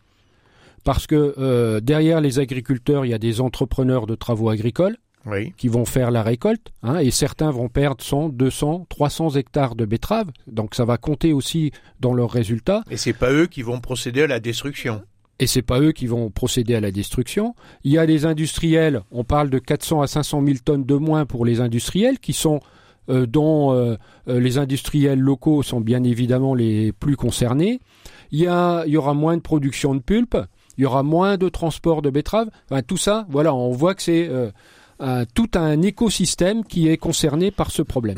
Parce 0.83 1.05
que 1.05 1.35
euh, 1.37 1.79
derrière 1.79 2.19
les 2.19 2.39
agriculteurs, 2.39 3.05
il 3.05 3.09
y 3.09 3.13
a 3.13 3.19
des 3.19 3.41
entrepreneurs 3.41 4.07
de 4.07 4.15
travaux 4.15 4.49
agricoles 4.49 4.97
oui. 5.27 5.53
qui 5.55 5.67
vont 5.67 5.85
faire 5.85 6.09
la 6.09 6.23
récolte, 6.23 6.71
hein, 6.81 6.97
et 6.97 7.11
certains 7.11 7.51
vont 7.51 7.69
perdre 7.69 8.03
100, 8.03 8.29
200, 8.29 8.87
300 8.89 9.35
hectares 9.35 9.75
de 9.75 9.85
betteraves, 9.85 10.31
donc 10.47 10.73
ça 10.73 10.85
va 10.85 10.97
compter 10.97 11.33
aussi 11.33 11.71
dans 11.99 12.15
leurs 12.15 12.31
résultats. 12.31 12.83
Et 12.89 12.97
c'est 12.97 13.13
pas 13.13 13.31
eux 13.31 13.45
qui 13.45 13.61
vont 13.61 13.79
procéder 13.79 14.23
à 14.23 14.27
la 14.27 14.39
destruction. 14.39 15.03
Et 15.41 15.47
c'est 15.47 15.61
pas 15.61 15.81
eux 15.81 15.91
qui 15.91 16.07
vont 16.07 16.29
procéder 16.29 16.75
à 16.75 16.79
la 16.79 16.91
destruction. 16.91 17.55
Il 17.83 17.91
y 17.91 17.97
a 17.97 18.05
les 18.05 18.25
industriels, 18.25 19.01
on 19.11 19.25
parle 19.25 19.49
de 19.49 19.59
400 19.59 20.01
à 20.01 20.07
500 20.07 20.45
000 20.45 20.57
tonnes 20.63 20.85
de 20.85 20.95
moins 20.95 21.25
pour 21.25 21.45
les 21.45 21.59
industriels, 21.59 22.19
qui 22.19 22.31
sont 22.31 22.61
euh, 23.09 23.25
dont 23.25 23.73
euh, 23.73 23.97
les 24.27 24.57
industriels 24.57 25.19
locaux 25.19 25.63
sont 25.63 25.81
bien 25.81 26.03
évidemment 26.03 26.53
les 26.53 26.93
plus 26.93 27.17
concernés. 27.17 27.81
Il 28.31 28.39
y, 28.39 28.47
a, 28.47 28.85
il 28.85 28.93
y 28.93 28.97
aura 28.97 29.13
moins 29.13 29.35
de 29.35 29.41
production 29.41 29.93
de 29.93 29.99
pulpe, 29.99 30.37
il 30.77 30.83
y 30.83 30.85
aura 30.85 31.03
moins 31.03 31.37
de 31.37 31.49
transport 31.49 32.01
de 32.01 32.09
betteraves. 32.09 32.49
Enfin, 32.69 32.81
tout 32.81 32.97
ça, 32.97 33.25
voilà, 33.29 33.53
on 33.53 33.71
voit 33.71 33.95
que 33.95 34.01
c'est 34.01 34.27
euh, 34.29 34.51
euh, 35.01 35.25
tout 35.33 35.49
un 35.55 35.81
écosystème 35.81 36.63
qui 36.63 36.87
est 36.87 36.97
concerné 36.97 37.51
par 37.51 37.71
ce 37.71 37.81
problème. 37.81 38.17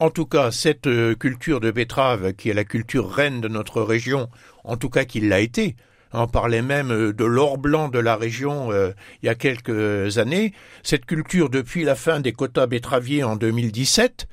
En 0.00 0.10
tout 0.10 0.26
cas, 0.26 0.52
cette 0.52 0.86
euh, 0.86 1.16
culture 1.16 1.58
de 1.60 1.70
betterave, 1.70 2.32
qui 2.34 2.50
est 2.50 2.54
la 2.54 2.64
culture 2.64 3.10
reine 3.10 3.40
de 3.40 3.48
notre 3.48 3.82
région, 3.82 4.28
en 4.62 4.76
tout 4.76 4.90
cas 4.90 5.04
qu'il 5.04 5.28
l'a 5.28 5.40
été, 5.40 5.74
on 6.12 6.26
parlait 6.26 6.62
même 6.62 6.90
euh, 6.90 7.12
de 7.12 7.24
l'or 7.24 7.58
blanc 7.58 7.88
de 7.88 7.98
la 7.98 8.16
région 8.16 8.72
euh, 8.72 8.92
il 9.22 9.26
y 9.26 9.28
a 9.28 9.34
quelques 9.34 10.18
années. 10.18 10.52
Cette 10.82 11.06
culture, 11.06 11.50
depuis 11.50 11.84
la 11.84 11.94
fin 11.94 12.20
des 12.20 12.32
quotas 12.32 12.66
betteraviers 12.66 13.24
en 13.24 13.36
2017, 13.36 14.26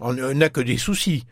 n'a 0.00 0.48
que 0.48 0.60
des 0.60 0.78
soucis. 0.78 1.24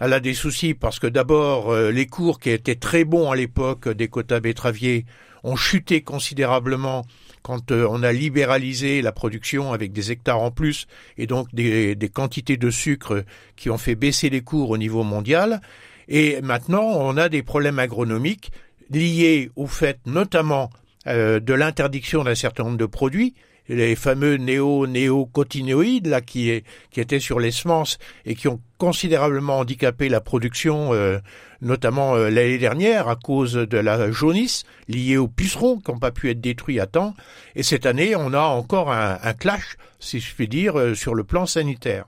Elle 0.00 0.12
a 0.12 0.20
des 0.20 0.34
soucis 0.34 0.74
parce 0.74 1.00
que 1.00 1.08
d'abord, 1.08 1.72
euh, 1.72 1.90
les 1.90 2.06
cours 2.06 2.38
qui 2.38 2.50
étaient 2.50 2.76
très 2.76 3.04
bons 3.04 3.30
à 3.30 3.36
l'époque 3.36 3.88
des 3.88 4.08
quotas 4.08 4.38
betteraviers 4.38 5.04
ont 5.42 5.56
chuté 5.56 6.02
considérablement 6.02 7.04
quand 7.42 7.72
euh, 7.72 7.86
on 7.90 8.02
a 8.02 8.12
libéralisé 8.12 9.02
la 9.02 9.10
production 9.10 9.72
avec 9.72 9.92
des 9.92 10.12
hectares 10.12 10.40
en 10.40 10.50
plus 10.52 10.86
et 11.16 11.26
donc 11.26 11.52
des, 11.52 11.96
quantités 12.12 12.56
de 12.56 12.70
sucre 12.70 13.24
qui 13.56 13.70
ont 13.70 13.78
fait 13.78 13.96
baisser 13.96 14.30
les 14.30 14.40
cours 14.40 14.70
au 14.70 14.78
niveau 14.78 15.02
mondial. 15.02 15.60
Et 16.06 16.40
maintenant, 16.42 16.84
on 16.84 17.16
a 17.16 17.28
des 17.28 17.42
problèmes 17.42 17.78
agronomiques 17.78 18.52
liés 18.90 19.50
au 19.56 19.66
fait 19.66 19.98
notamment 20.06 20.70
euh, 21.06 21.40
de 21.40 21.54
l'interdiction 21.54 22.24
d'un 22.24 22.34
certain 22.34 22.64
nombre 22.64 22.76
de 22.76 22.86
produits 22.86 23.34
les 23.68 23.96
fameux 23.96 24.36
néo-néocotinoïdes 24.36 26.06
là 26.06 26.20
qui, 26.20 26.50
est, 26.50 26.64
qui 26.90 27.00
étaient 27.00 27.20
sur 27.20 27.40
les 27.40 27.50
semences 27.50 27.98
et 28.24 28.34
qui 28.34 28.48
ont 28.48 28.60
considérablement 28.78 29.58
handicapé 29.58 30.08
la 30.08 30.20
production, 30.20 30.92
euh, 30.92 31.18
notamment 31.60 32.14
euh, 32.14 32.30
l'année 32.30 32.58
dernière 32.58 33.08
à 33.08 33.16
cause 33.16 33.54
de 33.54 33.78
la 33.78 34.10
jaunisse 34.10 34.64
liée 34.88 35.16
aux 35.16 35.28
pucerons 35.28 35.78
qui 35.78 35.90
n'ont 35.90 35.98
pas 35.98 36.12
pu 36.12 36.30
être 36.30 36.40
détruits 36.40 36.80
à 36.80 36.86
temps. 36.86 37.14
Et 37.56 37.62
cette 37.62 37.86
année, 37.86 38.14
on 38.16 38.32
a 38.32 38.40
encore 38.40 38.92
un, 38.92 39.18
un 39.22 39.32
clash, 39.34 39.76
si 39.98 40.20
je 40.20 40.34
puis 40.34 40.48
dire, 40.48 40.78
euh, 40.78 40.94
sur 40.94 41.14
le 41.14 41.24
plan 41.24 41.46
sanitaire. 41.46 42.06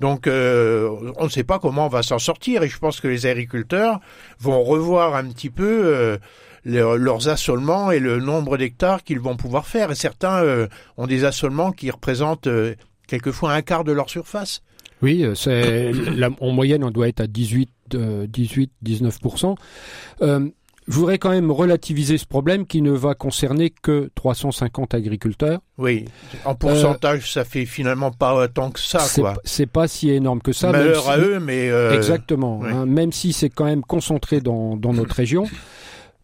Donc 0.00 0.26
euh, 0.26 0.90
on 1.16 1.24
ne 1.24 1.30
sait 1.30 1.44
pas 1.44 1.58
comment 1.58 1.86
on 1.86 1.90
va 1.90 2.02
s'en 2.02 2.18
sortir 2.18 2.62
et 2.62 2.68
je 2.68 2.78
pense 2.78 3.00
que 3.00 3.08
les 3.08 3.24
agriculteurs 3.24 4.00
vont 4.38 4.62
revoir 4.62 5.14
un 5.14 5.24
petit 5.28 5.48
peu 5.48 6.18
euh, 6.66 6.96
leurs 6.96 7.28
assolements 7.28 7.90
et 7.90 7.98
le 7.98 8.18
nombre 8.20 8.56
d'hectares 8.56 9.04
qu'ils 9.04 9.20
vont 9.20 9.36
pouvoir 9.36 9.66
faire. 9.66 9.90
Et 9.90 9.94
certains 9.94 10.42
euh, 10.42 10.66
ont 10.96 11.06
des 11.06 11.24
assolements 11.24 11.72
qui 11.72 11.90
représentent 11.90 12.46
euh, 12.46 12.74
quelquefois 13.06 13.52
un 13.52 13.62
quart 13.62 13.84
de 13.84 13.92
leur 13.92 14.10
surface. 14.10 14.62
Oui, 15.02 15.24
c'est 15.34 15.92
en 16.40 16.50
moyenne 16.50 16.82
on 16.82 16.90
doit 16.90 17.08
être 17.08 17.20
à 17.20 17.26
18, 17.26 17.70
18 18.28 18.72
19 18.80 19.18
euh, 20.22 20.48
je 20.88 20.94
voudrais 20.94 21.18
quand 21.18 21.30
même 21.30 21.50
relativiser 21.50 22.16
ce 22.16 22.26
problème 22.26 22.64
qui 22.64 22.80
ne 22.80 22.92
va 22.92 23.14
concerner 23.14 23.70
que 23.70 24.10
350 24.14 24.94
agriculteurs. 24.94 25.58
Oui, 25.78 26.04
en 26.44 26.54
pourcentage, 26.54 27.24
euh, 27.24 27.26
ça 27.26 27.44
fait 27.44 27.64
finalement 27.66 28.12
pas 28.12 28.46
tant 28.46 28.70
que 28.70 28.78
ça, 28.78 29.04
quoi. 29.16 29.34
C'est 29.44 29.66
pas 29.66 29.88
si 29.88 30.10
énorme 30.10 30.40
que 30.40 30.52
ça. 30.52 30.70
Malheur 30.70 31.02
si, 31.02 31.10
à 31.10 31.18
eux, 31.18 31.40
mais 31.40 31.70
euh, 31.70 31.92
exactement. 31.92 32.60
Oui. 32.62 32.68
Hein, 32.70 32.86
même 32.86 33.12
si 33.12 33.32
c'est 33.32 33.50
quand 33.50 33.64
même 33.64 33.82
concentré 33.82 34.40
dans, 34.40 34.76
dans 34.76 34.92
notre 34.92 35.16
région. 35.16 35.48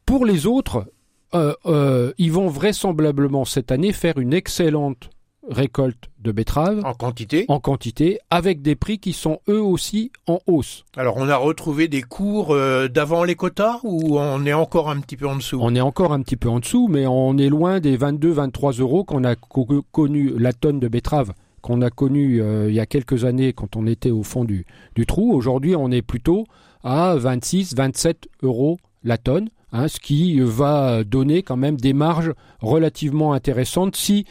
Pour 0.07 0.25
les 0.25 0.47
autres, 0.47 0.87
euh, 1.35 1.55
euh, 1.67 2.13
ils 2.19 2.33
vont 2.33 2.49
vraisemblablement 2.49 3.45
cette 3.45 3.73
année 3.73 3.93
faire 3.93 4.19
une 4.19 4.33
excellente 4.33 5.11
récolte 5.49 6.11
de 6.21 6.31
betteraves 6.31 6.85
en 6.85 6.95
quantité 6.95 7.45
en 7.49 7.59
quantité 7.59 8.21
avec 8.31 8.63
des 8.63 8.77
prix 8.77 8.99
qui 8.99 9.13
sont 9.13 9.41
eux 9.49 9.61
aussi 9.61 10.13
en 10.27 10.39
hausse. 10.47 10.85
Alors 10.97 11.17
on 11.17 11.29
a 11.29 11.37
retrouvé 11.37 11.89
des 11.89 12.03
cours 12.03 12.53
euh, 12.53 12.89
d'avant 12.89 13.25
les 13.25 13.35
quotas 13.35 13.81
ou 13.83 14.19
on 14.19 14.47
est 14.47 14.53
encore 14.53 14.89
un 14.89 15.01
petit 15.01 15.17
peu 15.17 15.27
en 15.27 15.37
dessous? 15.37 15.59
On 15.61 15.75
est 15.75 15.81
encore 15.81 16.13
un 16.13 16.23
petit 16.23 16.37
peu 16.37 16.49
en 16.49 16.61
dessous 16.61 16.87
mais 16.89 17.07
on 17.07 17.37
est 17.39 17.49
loin 17.49 17.81
des 17.81 17.97
22 17.97 18.31
23 18.31 18.73
euros 18.73 19.05
qu'on 19.05 19.25
a 19.25 19.35
co 19.35 19.67
connu 19.91 20.33
la 20.39 20.53
tonne 20.53 20.79
de 20.79 20.89
betterave 20.89 21.33
qu'on 21.61 21.83
a 21.83 21.91
connu 21.91 22.41
euh, 22.41 22.69
il 22.69 22.75
y 22.75 22.81
a 22.81 22.87
quelques 22.87 23.25
années 23.25 23.53
quand 23.53 23.77
on 23.77 23.87
était 23.87 24.11
au 24.11 24.23
fond 24.23 24.45
du, 24.45 24.65
du 24.95 25.07
trou. 25.07 25.33
Aujourd'hui 25.33 25.75
on 25.75 25.91
est 25.91 26.03
plutôt 26.03 26.47
à 26.85 27.17
26 27.17 27.75
27 27.75 28.29
euros 28.43 28.79
la 29.03 29.19
tonne. 29.19 29.49
Hein, 29.73 29.89
ce 29.89 29.99
qui 30.01 30.39
va 30.41 31.03
donner 31.03 31.43
quand 31.43 31.57
même 31.57 31.77
des 31.77 31.95
marges 31.95 32.33
relativement 32.61 33.33
intéressantes 33.33 33.97
si 33.97 34.27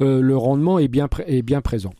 euh, 0.00 0.20
le 0.20 0.36
rendement 0.36 0.78
est 0.78 0.88
bien, 0.88 1.08
est 1.26 1.42
bien 1.42 1.60
présent. 1.60 1.92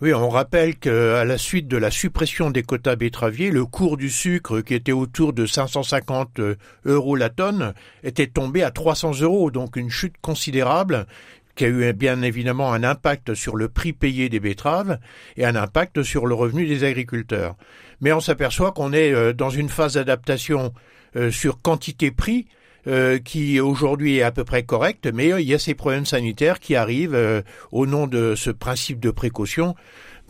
Oui, 0.00 0.14
on 0.14 0.30
rappelle 0.30 0.76
qu'à 0.76 1.24
la 1.26 1.36
suite 1.36 1.68
de 1.68 1.76
la 1.76 1.90
suppression 1.90 2.50
des 2.50 2.62
quotas 2.62 2.96
betteraviers, 2.96 3.50
le 3.50 3.66
cours 3.66 3.98
du 3.98 4.08
sucre, 4.08 4.62
qui 4.62 4.72
était 4.72 4.92
autour 4.92 5.34
de 5.34 5.44
550 5.44 6.40
euros 6.86 7.16
la 7.16 7.28
tonne, 7.28 7.74
était 8.02 8.26
tombé 8.26 8.62
à 8.62 8.70
300 8.70 9.20
euros, 9.20 9.50
donc 9.50 9.76
une 9.76 9.90
chute 9.90 10.14
considérable 10.22 11.06
qui 11.54 11.66
a 11.66 11.68
eu 11.68 11.92
bien 11.92 12.22
évidemment 12.22 12.72
un 12.72 12.82
impact 12.82 13.34
sur 13.34 13.56
le 13.56 13.68
prix 13.68 13.92
payé 13.92 14.30
des 14.30 14.40
betteraves 14.40 14.98
et 15.36 15.44
un 15.44 15.56
impact 15.56 16.02
sur 16.02 16.26
le 16.26 16.34
revenu 16.34 16.66
des 16.66 16.84
agriculteurs. 16.84 17.56
Mais 18.00 18.12
on 18.12 18.20
s'aperçoit 18.20 18.72
qu'on 18.72 18.94
est 18.94 19.12
euh, 19.12 19.34
dans 19.34 19.50
une 19.50 19.68
phase 19.68 19.94
d'adaptation 19.94 20.66
euh, 20.66 20.90
sur 21.30 21.60
quantité-prix 21.60 22.46
euh, 22.86 23.18
qui 23.18 23.60
aujourd'hui 23.60 24.16
est 24.16 24.22
à 24.22 24.32
peu 24.32 24.44
près 24.44 24.62
correcte, 24.62 25.08
mais 25.12 25.32
euh, 25.32 25.40
il 25.40 25.46
y 25.46 25.54
a 25.54 25.58
ces 25.58 25.74
problèmes 25.74 26.06
sanitaires 26.06 26.60
qui 26.60 26.76
arrivent 26.76 27.14
euh, 27.14 27.42
au 27.72 27.86
nom 27.86 28.06
de 28.06 28.34
ce 28.34 28.50
principe 28.50 29.00
de 29.00 29.10
précaution 29.10 29.74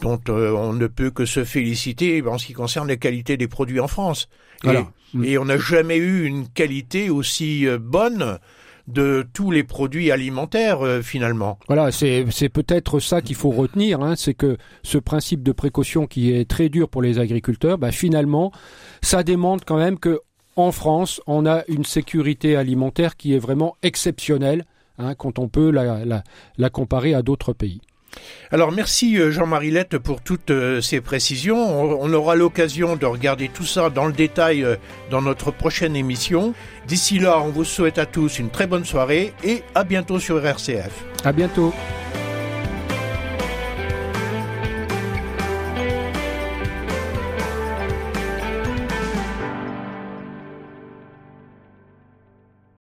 dont 0.02 0.20
euh, 0.28 0.52
on 0.52 0.72
ne 0.72 0.86
peut 0.86 1.10
que 1.10 1.26
se 1.26 1.44
féliciter 1.44 2.22
en 2.26 2.38
ce 2.38 2.46
qui 2.46 2.52
concerne 2.52 2.88
la 2.88 2.96
qualité 2.96 3.36
des 3.36 3.48
produits 3.48 3.80
en 3.80 3.88
France. 3.88 4.28
Voilà. 4.62 4.88
Et, 5.22 5.32
et 5.32 5.38
on 5.38 5.44
n'a 5.44 5.58
jamais 5.58 5.96
eu 5.96 6.24
une 6.24 6.48
qualité 6.48 7.10
aussi 7.10 7.66
euh, 7.66 7.78
bonne 7.78 8.38
de 8.88 9.24
tous 9.32 9.50
les 9.52 9.62
produits 9.62 10.10
alimentaires 10.10 10.84
euh, 10.84 11.02
finalement. 11.02 11.58
Voilà, 11.68 11.92
c'est 11.92 12.48
peut-être 12.48 12.98
ça 12.98 13.22
qu'il 13.22 13.36
faut 13.36 13.50
retenir, 13.50 14.00
hein, 14.00 14.14
c'est 14.16 14.34
que 14.34 14.56
ce 14.82 14.98
principe 14.98 15.42
de 15.42 15.52
précaution 15.52 16.06
qui 16.06 16.32
est 16.32 16.48
très 16.48 16.68
dur 16.68 16.88
pour 16.88 17.02
les 17.02 17.18
agriculteurs, 17.20 17.78
bah, 17.78 17.92
finalement, 17.92 18.50
ça 19.02 19.22
démontre 19.22 19.64
quand 19.64 19.76
même 19.76 19.98
que 19.98 20.20
en 20.60 20.72
France, 20.72 21.20
on 21.26 21.46
a 21.46 21.62
une 21.68 21.84
sécurité 21.84 22.56
alimentaire 22.56 23.16
qui 23.16 23.34
est 23.34 23.38
vraiment 23.38 23.76
exceptionnelle 23.82 24.64
hein, 24.98 25.14
quand 25.14 25.38
on 25.38 25.48
peut 25.48 25.70
la, 25.70 26.04
la, 26.04 26.22
la 26.56 26.70
comparer 26.70 27.14
à 27.14 27.22
d'autres 27.22 27.52
pays. 27.52 27.80
Alors 28.50 28.72
merci 28.72 29.18
euh, 29.18 29.30
Jean-Marie 29.30 29.70
Lette 29.70 29.98
pour 29.98 30.20
toutes 30.20 30.50
euh, 30.50 30.80
ces 30.80 31.00
précisions. 31.00 32.00
On 32.00 32.12
aura 32.12 32.34
l'occasion 32.34 32.96
de 32.96 33.06
regarder 33.06 33.48
tout 33.48 33.64
ça 33.64 33.90
dans 33.90 34.06
le 34.06 34.12
détail 34.12 34.64
euh, 34.64 34.76
dans 35.10 35.22
notre 35.22 35.50
prochaine 35.50 35.96
émission. 35.96 36.54
D'ici 36.86 37.18
là, 37.18 37.40
on 37.40 37.50
vous 37.50 37.64
souhaite 37.64 37.98
à 37.98 38.06
tous 38.06 38.38
une 38.38 38.50
très 38.50 38.66
bonne 38.66 38.84
soirée 38.84 39.32
et 39.44 39.62
à 39.74 39.84
bientôt 39.84 40.18
sur 40.18 40.44
RCF. 40.44 41.04
À 41.24 41.32
bientôt. 41.32 41.72